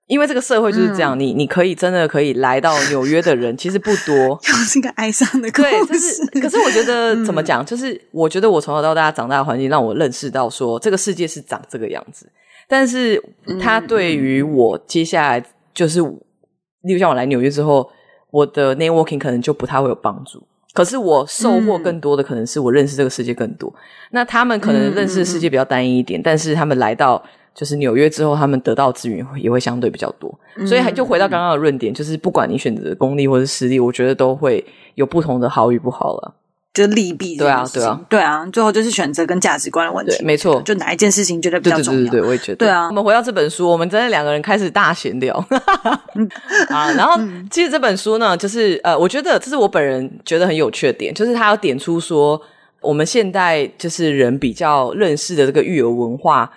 [0.06, 4.34] 因为这个社会就是这样，嗯、你你可以真的可以来到纽约的人其实不多。
[4.40, 5.70] 就是一个哀伤的故事。
[5.70, 6.40] 对，就是。
[6.40, 12.26] 可是我觉得、嗯、怎么讲，就是我觉得我从小到大长大的环境让我认识到说这个世界是长这个样子。
[12.66, 13.22] 但是
[13.60, 16.00] 他对于我接下来就是。
[16.82, 17.90] 例如像我来纽约之后，
[18.30, 20.42] 我的 networking 可能就不太会有帮助。
[20.74, 23.68] 可是我收获更多的可能是我认识这个世界更多。
[23.74, 23.80] 嗯、
[24.12, 27.20] 那他们可能认识的世界比较单一一点，嗯、但是他们来到
[27.54, 30.32] 就是纽约之后，他们得到资源也会相对比较多。
[30.56, 34.64] 嗯、所以还就回到刚刚的论点，就是不管你选择公立或是私立，我觉得都会
[34.94, 36.34] 有不同的好与不好了。
[36.74, 37.36] 就利弊。
[37.36, 40.24] 对啊，对啊，对啊，最后就是选择跟价值观的问题。
[40.24, 42.00] 没错，就哪一件事情觉得比较重要？
[42.00, 42.56] 对对对，对，我也觉得。
[42.56, 45.34] 对啊，我们回到这本书，我们真的两个人开始大闲聊。
[46.70, 52.40] 啊，然后其实这本书呢，就是呃，我觉得这是我本人觉得很有趣的点，就是他要点出说，
[52.80, 56.50] 我们现代就是人比较认识的这个育儿文化，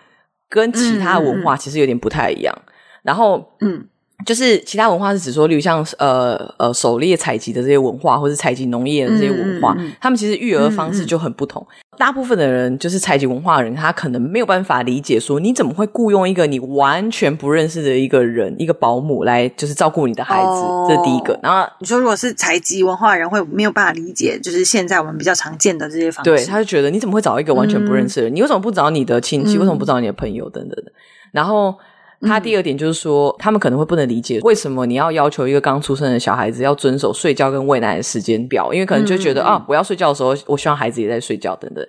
[0.50, 2.54] 跟其他文化其实有点不太一样。
[2.58, 2.72] 嗯、
[3.04, 3.86] 然后，嗯。
[4.26, 11.66] 就是其他文化是指说，例如像呃呃狩猎采集的这些文化，或是采集农业的这些文化，嗯、他们其实育儿方式就很不同。
[11.70, 20.48] 嗯、大部分的人就是采集文化的人，他可能没有办法理解说，你怎么会雇佣一个你完全不认识的一个人，一个保姆来就是照顾你的孩子？
[20.48, 21.40] 哦、这是第一个。
[21.42, 26.32] 然后你说，如果是采集文化的人，会没有办法理解，就是现在我们比较常见的这些方式。
[26.32, 28.34] 对，他就觉得你怎么会找一个完全不认识的人？
[28.34, 29.58] 嗯、你为什么不找你的亲戚？
[29.58, 30.50] 为什么不找你的朋友？
[30.50, 30.92] 等等的。
[31.32, 31.76] 然后。
[32.22, 41.86] 他第二点就是说，嗯、他们可能会不能理解为什么你要要求一个刚出生的小孩子要遵守睡觉跟喂奶的时间表，因为可能就觉得、嗯、啊，我要睡觉的时候，我希望孩子也在睡觉等等。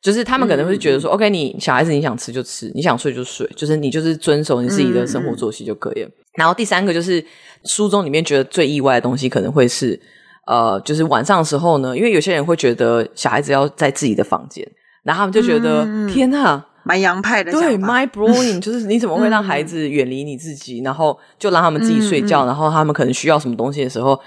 [0.00, 6.08] 就是他们可能会觉得说、嗯、，OK，你小孩子你想吃就吃，你想睡就睡，就是你就是遵守你自己的生活作息就可以了。
[6.08, 7.24] 嗯、然后第三个就是
[7.64, 10.00] 书中里面觉得最意外的东西，可能会是
[10.46, 14.68] 呃，就是晚上的时候呢，因为有些人会觉得小孩子要在自己的房间，
[15.04, 16.64] 然后他们就觉得、嗯、天呐。
[16.84, 24.20] 蛮洋派的，对，mind blowing， 就是你怎么会让孩子远离你自己，嗯、然后就让他们自己睡觉，嗯、然后他们可能需要什么东西的时候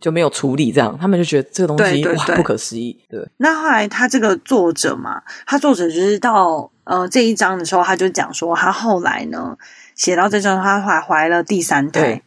[0.00, 2.04] 就没有处理，这样他们就觉得这个东西
[2.36, 2.98] 不可思议。
[3.08, 9.56] 对，那后来他这个作者嘛，他作者就是到呃这一章的时候，他就讲说，他后来呢
[9.94, 12.20] 写到这章，他怀怀了第三胎，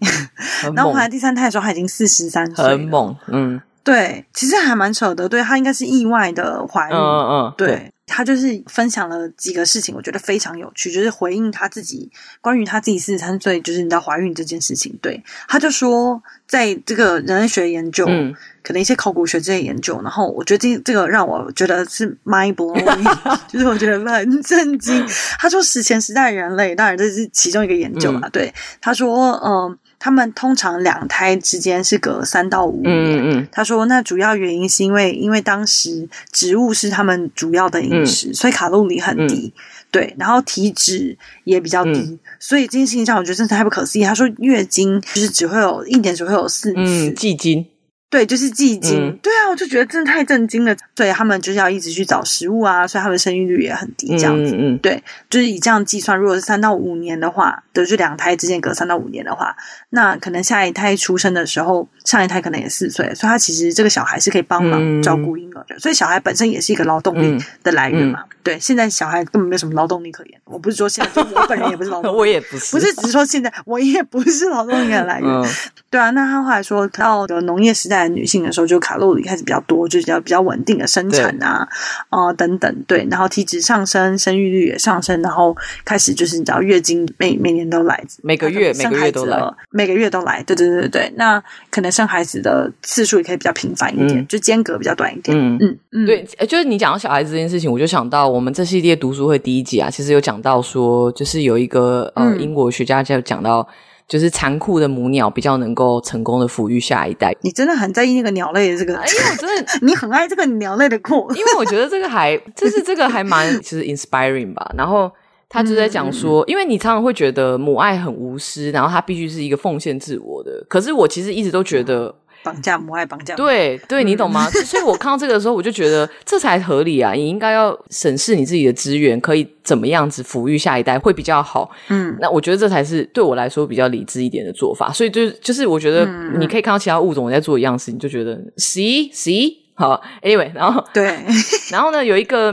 [0.73, 7.91] 然 后怀了第三胎的时候，他已经四十三岁，很猛，嗯，对，其实还蛮扯的，对，他应该是意外的怀孕，嗯嗯，嗯对。
[8.07, 12.09] 对他就是分享了几个事情，我觉得非常有趣，就是回应他自己
[12.41, 14.97] 关于他自己四十三岁就是你知道怀孕这件事情。
[15.01, 23.03] 对，他就说，在这个人类学研究，嗯、可能一些考古学这些研究，然后我觉得这这个让我觉得是 mind blowing，
[23.47, 25.05] 就是我觉得很震惊。
[25.37, 28.21] 他说史前时代人类，当然这是其中一个研究嘛。
[28.27, 29.77] 嗯、对，他说，嗯、呃。
[29.99, 32.93] 他们通常两胎之间是隔三到五年。
[32.93, 39.53] 嗯嗯，他说，那主要原因是因为，因为当时植物是他们主要的饮食，嗯、所以卡路里很低。
[39.55, 44.03] 嗯、对，然后体脂也比较低，嗯、所以这件事情上我觉得真的太不可思议。
[44.03, 47.65] 他说，月经就是只会有一年只会有四次，嗯，季经。
[48.09, 49.09] 对，就是寂静。
[49.09, 50.73] 嗯、对啊，我就觉得真的太震惊了。
[50.95, 54.07] 所以他们就是要一直去找食物啊，所以他们生育率也很低。
[54.17, 59.55] 这样子，嗯嗯、对，就是以这样计算，如果是三到五年的话，就是两胎之间隔三到五年的话，
[59.89, 65.75] 那可能下一胎出生的时候，上一胎可能也四岁，所以他其实这个小孩是可以帮忙照顾婴儿的。
[65.75, 68.23] 嗯、所以小孩本身也是一个劳动力的来源嘛。
[68.41, 70.39] 对，现在小孩根本没有什么劳动力可言。
[70.45, 75.29] 我不是说现在，就我本人也不是劳动力， 我也不是，不是只是说现在我也不是劳动力的来源。
[75.29, 75.45] 嗯、
[75.89, 77.96] 对啊，那他后来说到的农业时代。
[77.97, 81.67] 在女性的时候，就卡路里开始比较多，就比较比较稳定的生产啊，
[82.09, 95.57] 啊、呃、等等，对，然后体脂上升，生育率也上升，然后开始就是你知道月经每每年都来，每个月每个月都来，每个月都来，对对对对，那可能生孩子的次数也可以比较频繁一点，嗯、就间隔比较短一点，嗯。
[95.61, 96.05] 嗯，嗯。
[96.05, 103.67] 对，就是你讲到小孩子这件事情，我就想到我们这系列读书会第一集啊，其实有讲到说，就是有一个呃英国学家就讲到。
[104.07, 107.35] 就是残酷的母鸟比较能够成功的抚育下一代。
[107.41, 108.93] 你真的很在意那个鸟类的这个？
[108.93, 111.27] 因为我真的， 你很爱这个鸟类的酷。
[111.35, 114.71] 因为我觉得这个还，就是这个还蛮其实 inspiring 吧。
[114.77, 115.11] 然后
[115.49, 120.65] 他就在讲说，嗯、因为你常常会觉得母爱很无私，然后他必须是一个奉献自我的。
[120.69, 122.15] 可是我其实一直都觉得。
[122.47, 124.49] 绑架母爱，绑架对对，你懂吗？
[124.49, 127.11] 所以，我看到这个的时候，我就觉得这才合理啊！
[127.11, 131.69] 你应该要审视你自己的资源，可以怎么样子抚育下一代会比较好。
[131.89, 134.93] 嗯，那我觉得这才是对我来说比较理智一点的做法。
[134.93, 136.05] 所以，就就是我觉得
[136.37, 140.01] 你可以看到其他物种在做一样事情，就觉得 see see 好。
[140.21, 141.05] Anyway，然后对，
[141.71, 142.51] 然后呢，有一个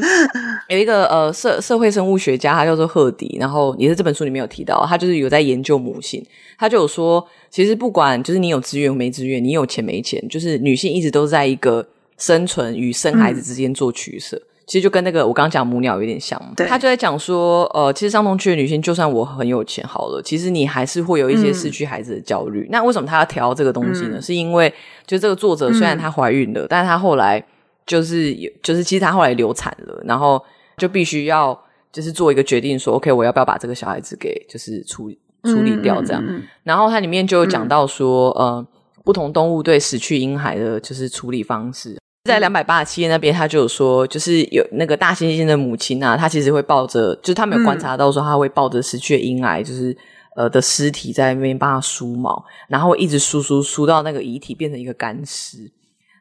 [0.69, 6.25] 有一个呃社社会生物学家，他叫做赫迪，然后也是这本书里面有提到，他就是有在研究母性，
[6.57, 7.27] 他就有说。
[7.51, 11.87] 其实不管就是你有资源没资源，你有钱没钱，就是女性一直都在一个
[12.19, 14.37] 生存与生孩子之间做取舍。
[14.37, 16.41] 嗯、其实就跟那个我刚刚讲母鸟有点像。
[16.57, 22.65] 他就在讲说，呃，其实上东区的女性，就算我很有钱好了，其实你还是会有一些失去孩子的焦虑。
[22.65, 24.19] 嗯、那为什么他要调这个东西呢？
[24.19, 24.73] 嗯、是因为
[25.07, 27.45] 就这个作者虽然她怀孕了，嗯、但是她后来
[27.87, 30.43] 就是有，就是其实她后来流产了，然后
[30.77, 31.59] 就必须要
[31.93, 35.19] 就是做一个决定说，说 OK，我要不要把这个小孩子给就是处理。
[35.45, 36.25] 处理掉这样，
[36.63, 38.67] 然后它里面就有讲到说，嗯、呃，
[39.05, 49.95] 不同动物对死去婴孩的就是处理方式，在两百八十七页那边，他就有说，就是有那个大猩猩的母亲啊，她其实会抱着，就是他没有观察到说，他会抱着死去的婴儿，就是
[50.35, 55.71] 呃的尸体在那边帮他梳毛，然后一直梳梳梳到那个遗体变成一个干尸。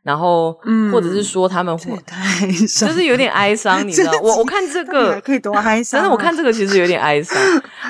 [0.03, 1.97] 然后，嗯，或者是说他们会，
[2.67, 4.11] 就是有点哀伤，你知道？
[4.21, 7.37] 我我看这个 可以多哀伤，但是我看这个其实有点哀伤。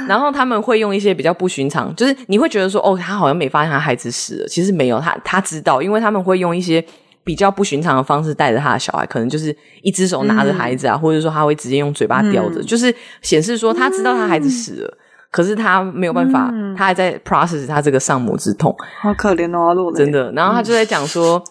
[0.07, 6.85] 然后他们会用一些比较不寻常，就是你会觉得说，哦，他好像没发现他孩子死了，其实没有，他他知道，因为他们会用一些
[7.23, 14.97] 比较不寻常的方式带着他的小孩，可能就是一只手拿着孩子啊，或者说他会直接用嘴巴叼着，就是显示说他知道他孩子死了，
[15.31, 20.31] 可是他没有办法，他还在 process 他这个丧母之痛，好可怜哦，真的。
[20.33, 21.43] 然后他就在讲说。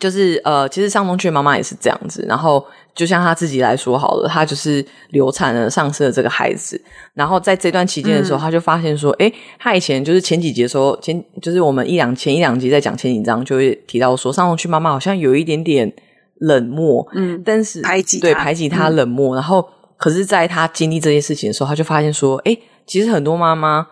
[0.00, 2.24] 就是呃，其实上东区妈妈也是这样子。
[2.28, 2.64] 然后
[2.94, 6.80] 就像她自己来说好了，她就是流产了丧失了这个孩子。
[7.14, 15.92] 然后在这段期间的时候，她、嗯、就发现说，诶，她以前就是前几集的时候，前就是我们一两前一两集在讲前几章，就会提到说，上东区妈妈好像有一点点
[16.40, 19.34] 冷漠，嗯，但是排挤对排挤她冷漠。
[19.34, 23.86] 嗯、然后可是在她经历这件事情的时候，她就发现说，诶，其实很多妈妈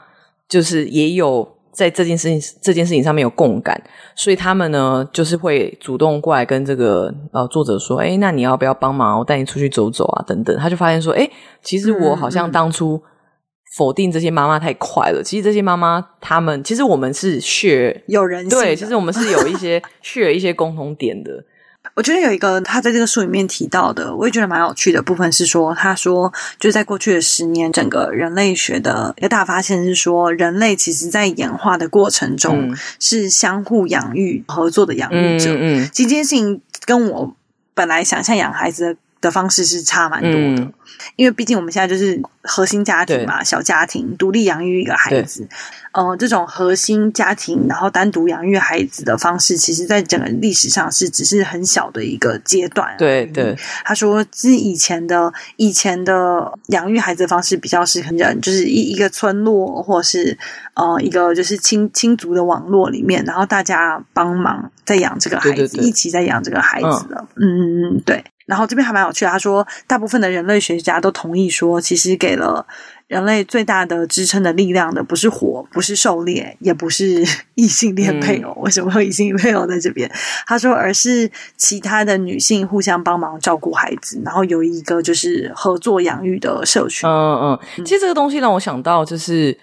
[0.49, 1.57] 就是也有。
[1.73, 3.81] 在这件事情这件事情上面有共感，
[4.15, 9.19] 所以他们呢就是会主动过来跟这个呃作者说：“哎，那你要不要帮忙？
[9.19, 11.31] 我带你出去走走啊，等等。”他就发现说：“哎，
[11.63, 13.01] 其实我好像当初
[13.77, 15.21] 否定这些妈妈太快了。
[15.21, 21.45] 嗯、其实这些妈妈她们，其实我们是 share 有人性对，其实我们是有一些 share 一些共同点的。”
[21.95, 35.53] 我觉得有一个他在这个书里面提到的，我也觉得蛮有趣的部分是说，他说就在过去的十年，整个人类学的一个大发现是说，人类其实在演化的过程中是相互养育、合作的养育者。
[35.53, 37.35] 嗯，嗯，这件事情跟我
[37.75, 38.97] 本来想象养孩子的。
[39.21, 40.73] 的方式是差蛮多的，嗯、
[41.17, 45.47] 因为毕竟我们现在就是核心家庭嘛，小家庭独立养育一个孩子，
[45.93, 52.95] 呃，这种核心家庭然后单独养育孩子的方式，其实在整个历史上是只是很小的一个阶段。
[52.97, 60.39] 对对，他说是以前的以前的养育孩子的方式比较是很人，就是一一个村落或是
[60.75, 67.27] 呃一个就是亲亲族的网络里面，然后大家帮忙在养这个孩子，对对对一起在养这个孩子的。
[67.35, 68.25] 嗯嗯嗯，对。
[68.51, 72.67] 然后这边还蛮有趣的，他说，大部分的人类学家都同意说，其实给了
[73.07, 77.25] 人类最大的支撑的力量的，不是火，不是狩猎，也不是
[77.55, 78.53] 异性恋配偶。
[78.57, 80.11] 嗯、为什么会异性恋配偶在这边？
[80.49, 87.09] 他说，而是其他的女性互相帮忙照顾孩子，然后有一个就是合作养育的社群。
[87.09, 89.57] 嗯嗯，其实这个东西让我想到，就是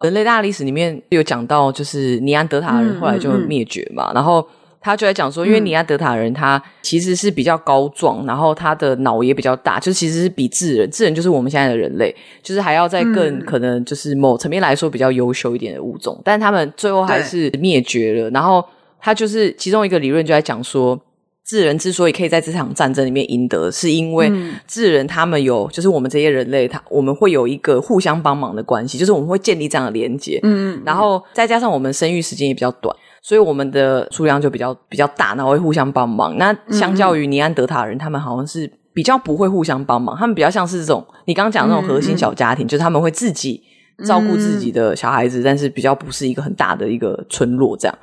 [0.00, 4.48] 人类大历史里面有讲到，就是尼安德塔人后来就灭绝嘛，嗯嗯嗯然后。
[4.80, 18.30] 他就在讲说，因为尼亚德塔人他其实是比较高壮，嗯、然后他的脑也比较大，就其实是比智人，智人就是我们现在的人类，就是还要再更、嗯、可能就是某层面来说比较优秀一点的物种，但他们最后还是灭绝了。
[18.30, 18.64] 然后
[18.98, 20.98] 他就是其中一个理论就在讲说，
[21.44, 24.32] 智人之所以可以在这场战争里面赢得，是因为
[24.66, 32.96] 智人他们有，就是我们这些人类，他我们会有一个互相帮忙的关系，就是我们会建立这样的连接，嗯，然后再加上我们生育时间也比较短。
[33.22, 36.36] 所以我们的数量就比较比较大，然后会互相帮忙。
[36.38, 43.62] 那相较于尼安德塔人，嗯、他们好像是比较不会互相帮忙，他们比较像是这种你刚刚讲的那种核心小家庭，嗯、就是他们会自己
[44.06, 47.98] 照顾自己的小孩子，嗯、但是比较不是一个很大的一个村落这样。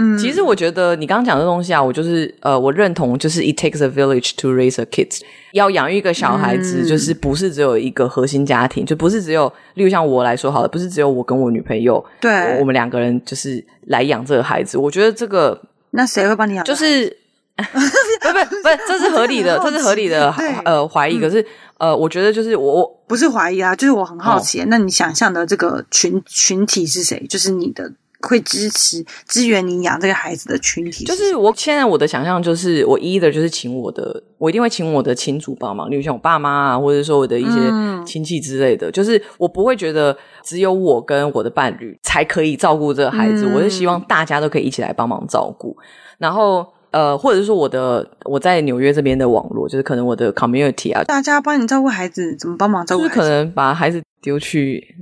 [0.00, 5.20] 嗯，其实我觉得你刚刚讲的东西啊，我就是呃，我认同，就是 it takes a village to raise a kid。
[5.52, 14.78] 要养育一个小孩子，就是不是只有一个核心家庭，嗯、就不是只有，例如像我来说好了，不是只有我跟我女朋友，对，我，我们两个人就是来养这个孩子。
[14.78, 16.64] 我觉得这个，那谁会帮你养？
[16.64, 17.08] 就是
[17.56, 20.32] 不不不，这是合理的，这是合理的，
[20.64, 21.18] 呃，怀疑。
[21.18, 21.44] 可是
[21.78, 27.26] 呃，我觉得就是我不是怀疑啊，就是我很好奇，哦、那你想象的这个群群体是谁？
[27.28, 27.92] 就是你的。
[28.20, 37.60] 会支持支援你养这个孩子的群体是，就是我现在我的想象就是，我 either 就是请我的，我一定会请我的亲属帮忙，例如像我爸妈啊，或者说我的一些
[38.04, 38.90] 亲戚之类的。
[38.90, 45.76] 嗯、就是我不会觉得只有我跟我的伴侣才可以照顾这个孩子，嗯、我是希望大家都可以一起来帮忙照顾。
[46.18, 54.96] 然后呃，或者是说我的我在纽约这边的网络，就是可能我的 community 啊，大家帮你照顾孩子，怎么帮忙照顾可能把孩子丢去。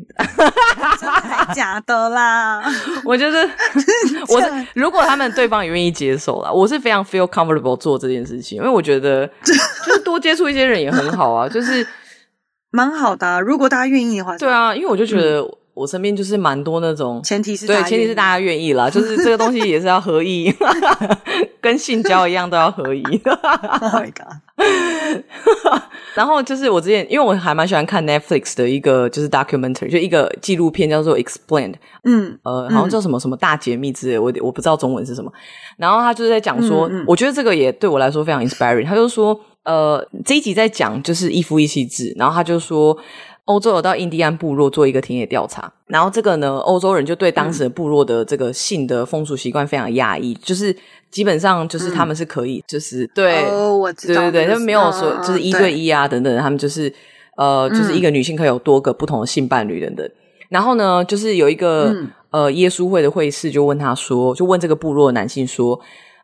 [1.54, 2.62] 假的啦！
[3.04, 3.48] 我觉得
[4.28, 11.86] 我是如果他们对方也愿意接受啦，我是非常 feel comfortable 做这件事情，因为我觉得 就是多接触一些人也很好啊，就是
[12.70, 13.40] 蛮好的啊。
[13.40, 15.42] 如果大家愿意的话，对啊，因为我就觉得
[15.76, 20.50] 我身边就是蛮多那种，前提是对，前提是大家愿意啦，就是这个东西也是要合意，
[21.60, 23.02] 跟性交一样都要合意。
[23.36, 24.36] Oh my god！
[26.14, 31.74] 然后就是我之前，因为我还蛮喜欢看 Netflix 的一个就是 documentary，就一个纪录片叫做 Explained，
[32.04, 35.30] 嗯，呃，好像叫什么什么大解密之类，我我不知道中文是什么。
[35.76, 38.86] 然后他就是在讲说，嗯嗯、我觉得这个也对我来说非常 inspiring。
[38.86, 42.96] 他就说，呃，这一集在讲就是一夫一妻制，然后他就说，
[43.46, 50.76] 欧洲有到印第安部落做一个田野调查，然后这个呢，欧洲人就对当时的部落的这个性的风俗习惯非常压抑，就是
[51.10, 56.92] 基本上就是他们是可以，就是对，哦，我知道，对对对，他们没有说就是一对一啊等等，他们就是
[57.36, 60.08] 呃，就是一个女性可以有多个不同的性伴侣等等。
[60.48, 61.94] 然后呢，就是有一个
[62.30, 65.78] 呃耶稣会的会士就问他说，就问这个部落的男性说，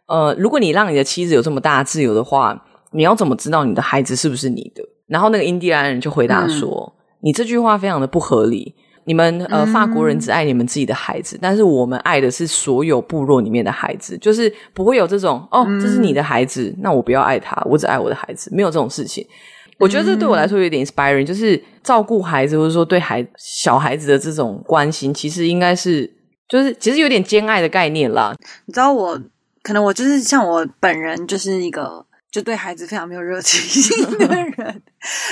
[0.06, 4.82] 呃，如果你让你的妻子有这么大的自由的话，你要怎么知道你的孩子是不是你的？
[5.06, 6.92] 然后那个印第安人就回答说，
[7.22, 8.74] 你这句话非常的不合理。
[9.04, 19.26] 你们呃法国人只爱你们自己的孩子，但是我们爱的是所有部落里面的孩子，就是不会有这种哦，这是你的孩子，那我不要爱他，我只爱我的孩子，没有这种事情。
[19.80, 26.08] 我觉得这对我来说有点 inspiring，就是照顾孩子或者说对孩小孩子的这种关心，其实应该是
[26.48, 28.32] 就是其实有点兼爱的概念啦。
[28.66, 29.20] 你知道我
[29.64, 34.82] 可能我就是像我本人就是一个就对孩子非常没有热情 心的人。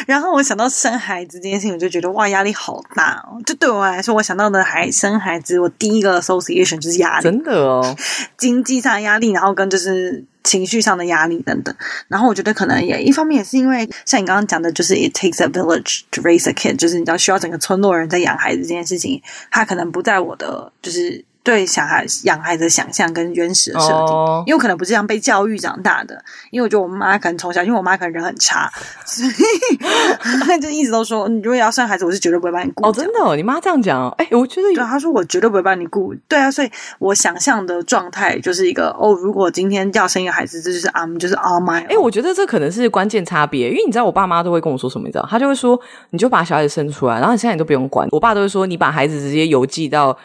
[0.06, 3.40] 然后我想到生孩子这件事情，我就觉得哇，压力好大哦！
[3.46, 7.96] 就对我来说，我想到的孩生孩子，我第一个 association 就是压力，真的哦，
[8.36, 11.74] 经济上的压力，然后跟就是情绪上的压力等等。
[12.08, 21.24] 然后我觉得可能也一方面也是因为像你刚刚讲的，就是 it takes a village to raise a kid，就是你知道需要整个村落人在养孩子这件事情，他可能不在我的就是。
[21.50, 24.46] 对小孩养孩子的想象跟原始的设定，oh.
[24.46, 26.14] 因为我可能不是这样被教育长大的，
[26.52, 28.70] 因为我觉得我妈可能从小，因为我妈可能人很差，
[29.04, 32.86] 所以 就一直都说，你如果要生孩子，我是绝对不会帮你顾。
[32.86, 36.14] 哦，真的哦，你妈这样讲哦，哎，我觉得她说我绝对不会帮你顾。
[36.28, 36.70] 对啊，所以
[37.00, 41.84] 我想象的状态就是一个哦，如果今天要生一个孩子，这就是 I'm 就是 on my。
[41.88, 45.80] 哎，我觉得这可能是关键差别，因为你知道我爸妈都会跟我说什么，你知道，他就会说，
[46.10, 48.06] 你就把小孩子生出来，然后你现在你都不用管。
[48.12, 50.16] 我爸都会说，你把孩子直接邮寄到。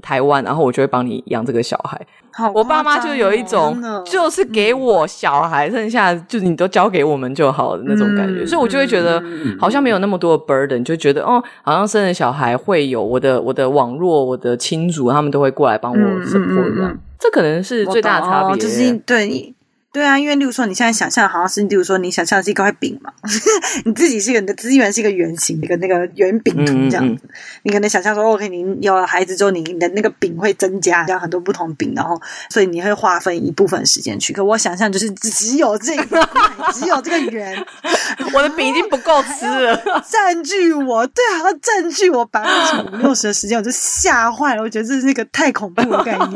[0.00, 2.00] 台湾，然后我就会帮你养这个小孩。
[2.32, 9.22] 好，我爸妈就有一种，就是给我小孩，剩下就是你都交给我们就好的那种感觉，嗯、所以我就会觉得
[9.58, 19.53] 好像没有那么多的 burden，就觉得哦，好像生了小孩会有我的我的网络，我的亲族他们都会过来帮我 support 这样，这可能是最大的差别，就是对。
[19.94, 23.12] 对啊，因为例如说你现在想象好像是，例如说你想象是一块饼嘛，
[23.86, 27.30] 你自己是一个你的资源是一个圆形的一个那个圆饼图这样子，嗯嗯、
[27.62, 32.20] 你可能想象说，OK，你有了孩子之后，你的那个饼会增加，这样很多不同饼，然后
[32.50, 34.32] 所以你会划分一部分时间去。
[34.32, 37.64] 可我想象就是只有这个块，只有这个圆，
[38.34, 39.80] 我的饼已经不够吃了，
[40.10, 44.62] 占据我，对啊，占据我百分之五六十的时间，我就吓坏了。
[44.62, 46.32] 我觉得这是一个太恐怖的概念。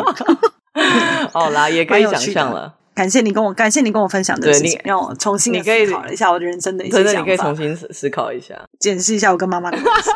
[1.33, 2.77] 好啦，也可以想象了。
[2.99, 7.13] 感谢你跟我，感谢你跟我分享的事情，让我重新思考了一下我的人生的一些想法。
[7.13, 10.11] 真的，你可以重新思思考一下，检视一下我跟妈妈的关系。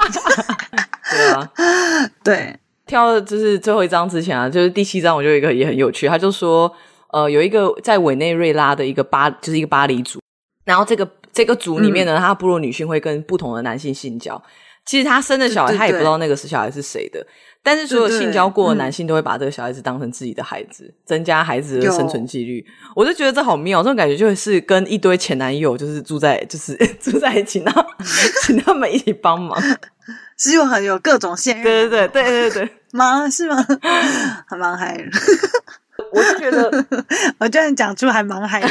[1.12, 1.48] 对啊，
[2.24, 6.08] 对，挑的就是最后一章之前啊，就是第七章，我就有一个也很有趣。
[6.08, 6.72] 他就说，
[7.12, 10.20] 呃，有一个在委内瑞拉的一个巴，就是一个巴黎族，
[10.64, 14.42] 然后这个这个族里面呢，他、嗯、部落女性会跟不同的男性性交。
[14.84, 17.20] 其实他生的小孩，他也不知道那个是小孩是谁的。
[17.20, 17.26] 对对对，
[17.62, 22.64] 但是所有性交过的男性都会把这个小孩子当成自己的孩子，嗯、增加孩子的生存几率。
[22.96, 27.84] 我就觉得这好妙，这种感觉就是跟一堆前男友就是住在就是 住在一起，然后
[28.42, 29.60] 请他们一起帮忙，
[30.36, 31.64] 是有很有各种现任。
[31.64, 33.28] 对对对对对对，吗？
[33.30, 33.64] 是吗？
[34.48, 35.04] 还蛮嗨的。
[36.12, 36.84] 我就觉得，
[37.38, 38.68] 我居然讲出还蛮嗨的。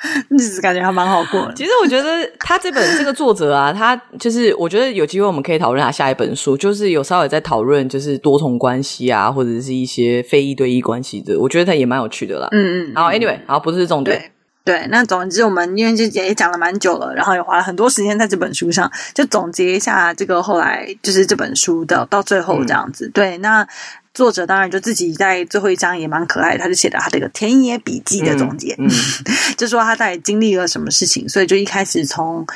[0.30, 1.52] 日子感觉还蛮好过的。
[1.54, 12.48] 其实我觉得他这本这个作者啊，他就是我觉得有机会我们可以讨论他下一本书，就是有稍微在讨论就是多重关系啊，或者是一些非一对一关系的，我觉得他也蛮有趣的啦。
[12.52, 12.92] 嗯嗯。
[12.94, 14.16] 然后 anyway，好，不是重点。
[14.16, 14.30] 对
[14.62, 23.06] 对，那总之我们因为这节也讲了蛮久了，然后也花了很多时间在这本书上，就总结一下这个后来就是这本书的到最后这样子。
[23.08, 23.66] 嗯、对，那。
[24.12, 32.46] 作者当然就自己在最后一章也蛮可爱的，他就写了他这个田野笔记的总结，嗯嗯、 就说他在经历了什么事情，所以就一开始从。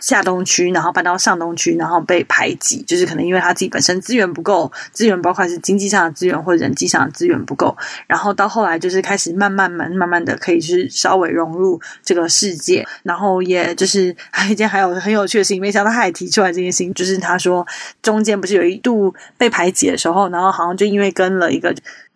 [0.00, 7.76] 下东区，然后搬到上东区，然后被排挤，就是可能因为他自己本身资源不够，资源包括是经济上的资源或者人际上的资源不够，
[8.06, 17.66] 然后到后来就是开始慢慢慢慢慢的可以是稍微融入这个世界，然后也就是还有一件还有很有趣的事情，没想到他也提出来这件事情，就是他说
[18.00, 21.74] 中间不是有一度被排挤的时候，然后好像就因为跟了一个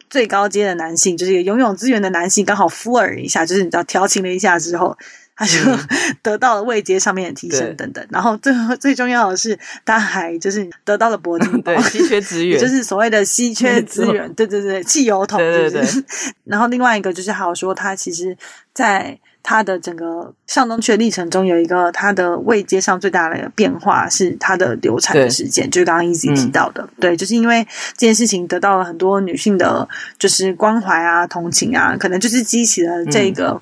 [0.08, 4.96] 最高阶的男性，就是一个拥有资源的男性，刚好 f l r 一下，就是你知道调情了一下之后。
[5.42, 5.58] 他就
[6.22, 16.04] 得到了位阶上面的提升等等，然后最后最重要的是，他还就是得到了铂金包， 对，稀缺资源，就是所谓的稀缺资源，对对对，汽油桶，对对对。
[16.44, 18.36] 然后另外一个就是还有说，他其实
[18.72, 27.66] 在他的整个上东区的历程中，有一个他的位阶上最大的变化是他的流产的事件，就是刚刚 Easy 提到的，对，就是因为
[27.96, 29.88] 这件事情得到了很多女性的，
[30.18, 33.60] 就是关怀啊、同情啊，可能就是激起了这个。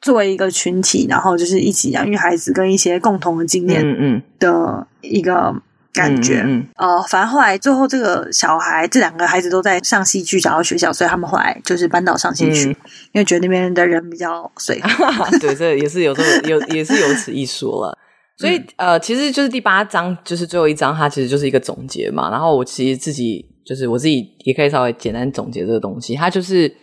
[0.00, 5.54] 作为一个群体，然后就是一起养育孩子，跟一些共同的经验，嗯嗯的一个
[5.92, 6.40] 感觉。
[6.40, 12.76] 嗯嗯呃，反正后来最后这个小孩，这两个孩子都在上戏剧找到学校，所以他们后来就是搬到上戏剧，嗯
[13.12, 15.38] 因为觉得那边的人比较随 和。
[15.38, 17.98] 对，这也是有这么有也是有此一说了。
[18.38, 22.30] 所以呃，其实就是第八章，就是最后一章，它其实就是一个总结嘛。
[22.30, 26.16] 然后我其实自己就是我自己也可以稍微简单总结这个东西。
[26.16, 26.74] 它就是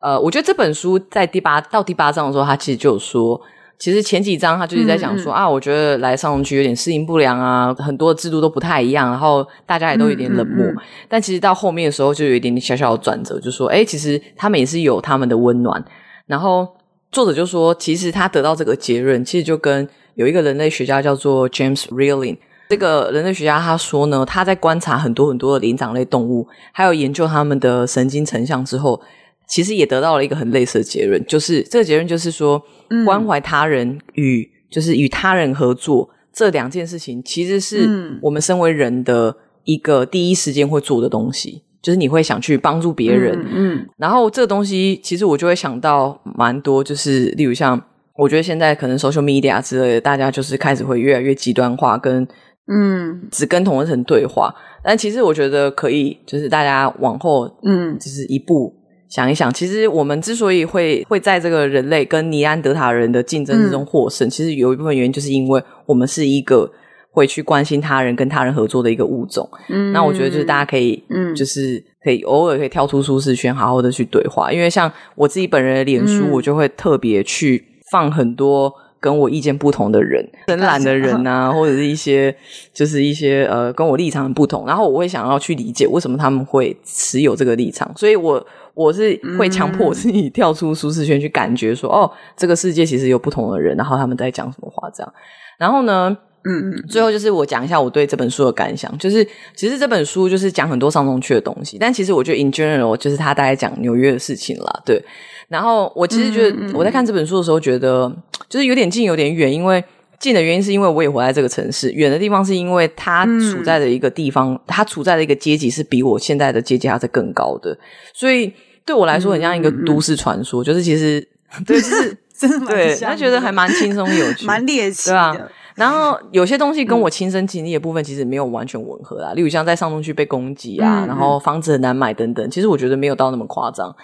[0.00, 3.40] 呃，我觉得这本书在第八到第八章的时候，他其实就有说，
[3.78, 10.64] 其实前几章他就是在讲说、啊，我觉得来上东区有点适应不良啊，很多制度都不太一样，然后大家也都有点冷漠。
[10.66, 15.84] 嗯嗯嗯、但其实到后面的时候，就有一点点小小的转折，就说，哎，其实他们也是有他们的温暖。
[16.26, 16.68] 然后
[17.10, 22.36] 作者就说，其实他得到这个结论，其实就跟有一个人类学家叫做 James Reeling，
[22.68, 29.00] 这个人类学家他说呢，他在观察很多很多的灵长类动物，还有研究他们的神经成像之后，
[29.48, 32.62] 其实也得到了一个很类似的结论，就是这个结论就是说，
[33.04, 39.34] 关怀他人与、嗯、就是与他人合作这两件事情，其实是我们身为人的
[39.64, 43.88] 一个第一时间会做的东西，就是你会想去帮助别人，嗯，嗯。
[43.96, 47.82] 然后这个东西其实我就会想到蛮多，就是例如像。
[48.20, 52.26] 我觉得现在可能 social media 之类的，大家就是开始会越来越极端化，跟
[52.66, 54.52] 嗯，只跟同温层对话。
[54.82, 58.74] 但其实我觉得可以，就是大家往后嗯，就是一步
[59.08, 66.70] 想一想，其实我们之所以会会在这个人类跟尼安德塔人的竞争之中获胜，嗯、其实有一部分原因就是因为我们是一个
[67.10, 69.48] 会去关心他人、跟他人合作的一个物种。
[69.68, 74.52] 嗯，那我觉得就是大家可以，嗯，就是可以偶尔可以跳出舒适圈，好好的去对话。
[74.52, 77.64] 因为像我自己本人的脸书，我就会特别去。
[77.90, 78.70] 放很多
[79.00, 82.34] 跟我意见不同的人， 很懒的人啊，或者是一些
[82.72, 88.44] 就是一些呃跟我立场不同，然后我会想要去理解为什么他们会持有这个立场，所以我
[88.74, 95.12] 我是会强迫自己跳出舒适圈，去感觉说、嗯、哦，这个世界其实有不同的人，然后他们在讲什么话这样。
[95.58, 105.02] 然后呢，嗯嗯，最后就是我讲一下我对这本书的感想，就是其实这本书就是讲很多上东区的东西，但其实我觉得 in general 就是他大概讲纽约的事情啦，对。
[105.48, 108.14] 然后我其实觉得我在看这本书的时候，觉得
[108.48, 109.82] 就是有点近有点远，因为
[110.20, 117.76] 近的原因是因为我也活在这个城市，远的地方是因为他处在的一个地方，他处在的一个阶级是比我现在的阶级还是更高的，
[118.12, 118.52] 所以
[118.84, 121.26] 对我来说很像一个都市传说，就是其实
[121.66, 125.34] 对，就是真的对，他觉得还蛮轻松有趣，蛮猎奇，对啊。
[125.78, 133.94] 然后有些东西跟我亲身经历的部分其实没有完全吻合啦，例如像在上东区被攻击啊，然后房子很难买等等，其实我觉得没有到那么夸张。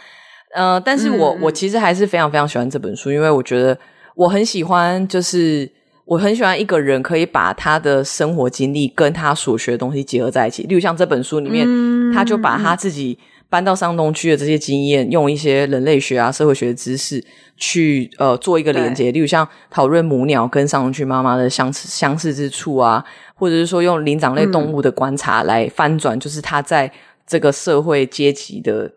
[0.54, 3.76] 呃，但是我我其实还是非常非常喜欢这本书，因为我觉得
[4.14, 5.68] 我很喜欢，就是
[6.04, 10.62] 我很喜欢一个人可以把他的生活经历跟他所学的东西结合在一起。
[10.62, 11.66] 例如像这本书里面，
[12.12, 13.18] 他就把他自己
[13.54, 17.24] 搬到上东区的这些经验，用一些人类学啊、社会学的知识
[17.56, 19.12] 去呃做一个连接。
[19.12, 23.04] 例如像讨论母鸟跟上东区妈妈的相似相似之处啊，
[23.36, 26.90] 或者是说用灵长类动物的观察来翻转，就是它在
[27.24, 28.90] 这个社会阶级的。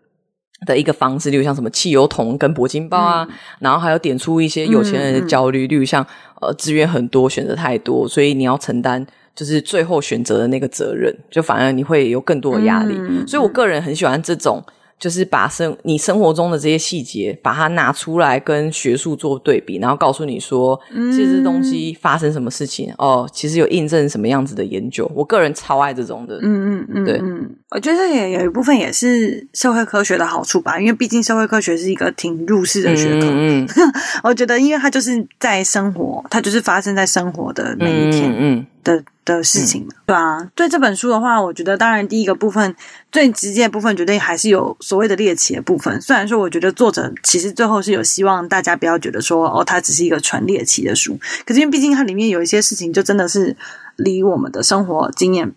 [0.66, 6.04] 的一个方式，例如像什么汽油桶跟铂金包啊，嗯、然后还有点出一些有钱人的焦虑，例如像
[6.40, 9.06] 呃资源很多，选择太多，所以你要承担
[9.38, 12.96] 就是最后选择的那个责任，就反而你会有更多的压力。
[12.98, 14.60] 嗯、所以我个人很喜欢这种。
[15.00, 25.08] 就是把生你生活中的这些细节，把它拿出来跟学术做对比，然后告诉你说，嗯、这些东西发生什么事情哦，其实有印证什么样子的研究。
[25.14, 33.28] 我个人超爱这种的，嗯嗯嗯，对嗯，我觉得也有一部分也是社会科学的好处吧，因为毕竟社会科学是一个挺入世的学科。
[33.30, 33.92] 嗯，嗯
[34.24, 38.66] 我觉得因为它就是在生活，它就是发生在生活的每一天，嗯。
[38.96, 39.04] 嗯的
[39.36, 42.74] 的事情嘛，嗯、对啊，对这本书的话，我觉得当然第一个部分
[43.12, 46.00] 最直接的部分，绝对还是有所谓的猎奇的部分。
[46.00, 51.18] 虽然说，我觉得作者其实最后是有希望大家不要觉得说哦，它只是一个纯猎奇的书。
[51.44, 53.54] 可是因为毕竟它里面有一些事情，就真的是
[53.96, 55.52] 离我们的生活经验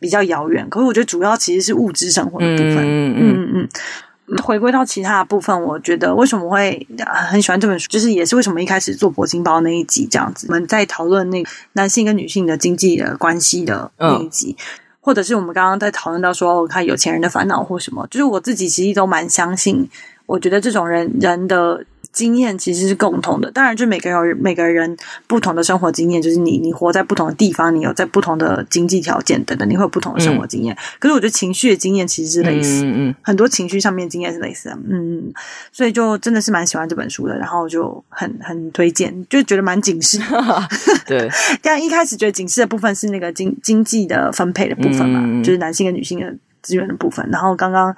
[0.00, 0.68] 比较遥远。
[0.68, 2.78] 可是我觉得主要其实是物质生活的部分。
[2.78, 3.14] 嗯。
[3.16, 3.68] 嗯嗯
[4.42, 6.86] 回归到其他的部分，我觉得为什么会
[7.28, 14.64] 很喜欢这本书，就是也是为什么一开始做铂金包那一集这样子，我们在讨论那个男性跟女性的经济的关系的那一集，嗯、
[15.00, 19.88] 或者是我们刚刚在讨论到说，看有钱人的烦恼或什么，就是我自己其实都蛮相信，
[20.32, 21.84] 我觉得这种人人的。
[22.12, 24.94] 经验其实是共同的，当然就每个人每个人
[25.26, 30.74] 不同的生活经验，就是你你活在不同的地方，你有在不同的经济条件等等，你会有不同的生活经验。
[30.74, 35.32] 嗯、可是我觉得情绪的经验其实是类似，嗯嗯，很多情绪上面经验是类似的，嗯，
[35.72, 40.20] 所以就真的是蛮喜欢这本书的，然后就很很推荐，就觉得蛮警示。
[41.08, 41.30] 对，
[41.62, 47.96] 但一开始觉得警示的部分是那个经经济的分配的部分嘛，嗯、就是男性跟女性的资源的部分，然后刚刚。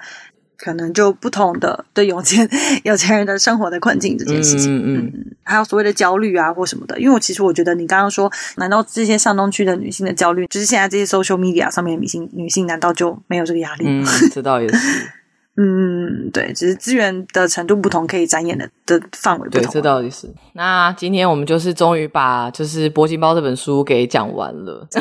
[0.57, 2.47] 可能就不同的 对有钱
[2.83, 14.09] 有钱人的生活的困境这件事情，嗯嗯，还有所谓的焦虑啊或什么的，因为我其实我觉得你刚刚说，难道这些上东区的女性的焦虑，就是现在这些 social media 上面的女性女性，难道就没有这个压力吗？
[14.21, 15.09] 嗯，这倒也是。
[15.57, 19.61] 嗯，对，只是资源的程度不同，可以展演的的范围不同。
[19.61, 20.27] 对，这倒也是。
[20.51, 24.85] 那今天我们就是终于把就是《铂金包》这本书给讲完了。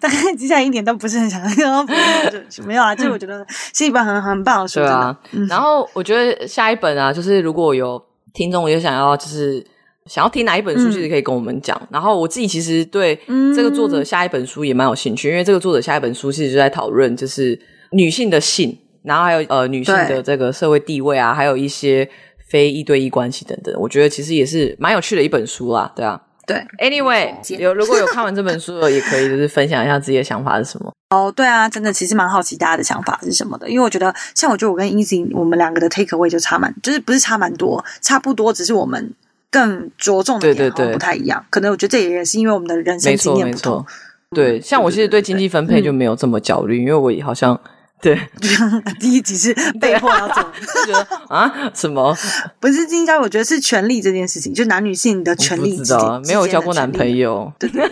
[0.00, 1.86] 大概接下来一点都不是很想要，
[2.66, 4.80] 没有啊，就我觉得是一本很很棒的书。
[4.80, 8.02] 对啊，嗯、然后我觉得下一本啊，就是如果有
[8.32, 9.64] 听众有想要，就是
[10.06, 11.78] 想要听哪一本书，其实可以跟我们讲。
[11.82, 13.14] 嗯、然后我自己其实对
[13.54, 17.56] 这个作者下一本书也蛮有兴趣，嗯、因为这个作者下一本书其实就在讨论就是
[17.92, 18.76] 女性的性。
[19.04, 22.08] 然后还有呃女性的这个社会地位啊，还有一些
[22.48, 26.20] 非一对一关系等等，我觉得其实也是蛮有趣的一本书啦，对啊。
[26.46, 30.92] 对，Anyway，有如果有看完这本书的，也可以就是分享一下自己的想法是什么。
[31.08, 39.14] 哦，对啊，真的其实蛮好奇大家的想法是什么的，因为我觉得像我觉得我跟 Easy 我们两个的 take away 就差蛮，就是不是差蛮多，差不多，只是我们
[39.50, 41.38] 更着重的点不太一样。
[41.38, 43.86] 对对对，可能我觉得这也是因为我们的人生经验不同。
[44.34, 47.58] 对，像我其实对经济分配就没有这么焦虑，因为我好像。
[48.04, 48.20] 对，
[49.00, 50.42] 第一集是被迫要走，
[50.84, 52.14] 觉得啊什么？
[52.60, 55.82] 不是金交，我觉得是权利这件事情，就男女性的权利。
[55.88, 57.90] 道，没有交过男朋友，对对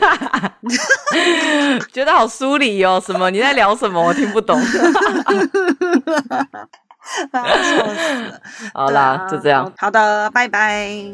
[1.91, 3.03] 觉得好疏离哦。
[3.05, 3.31] 什么？
[3.31, 3.99] 你在聊什么？
[4.03, 4.61] 我听不懂。
[8.75, 9.73] 好啦，就这样。
[9.79, 11.07] 好的，拜拜。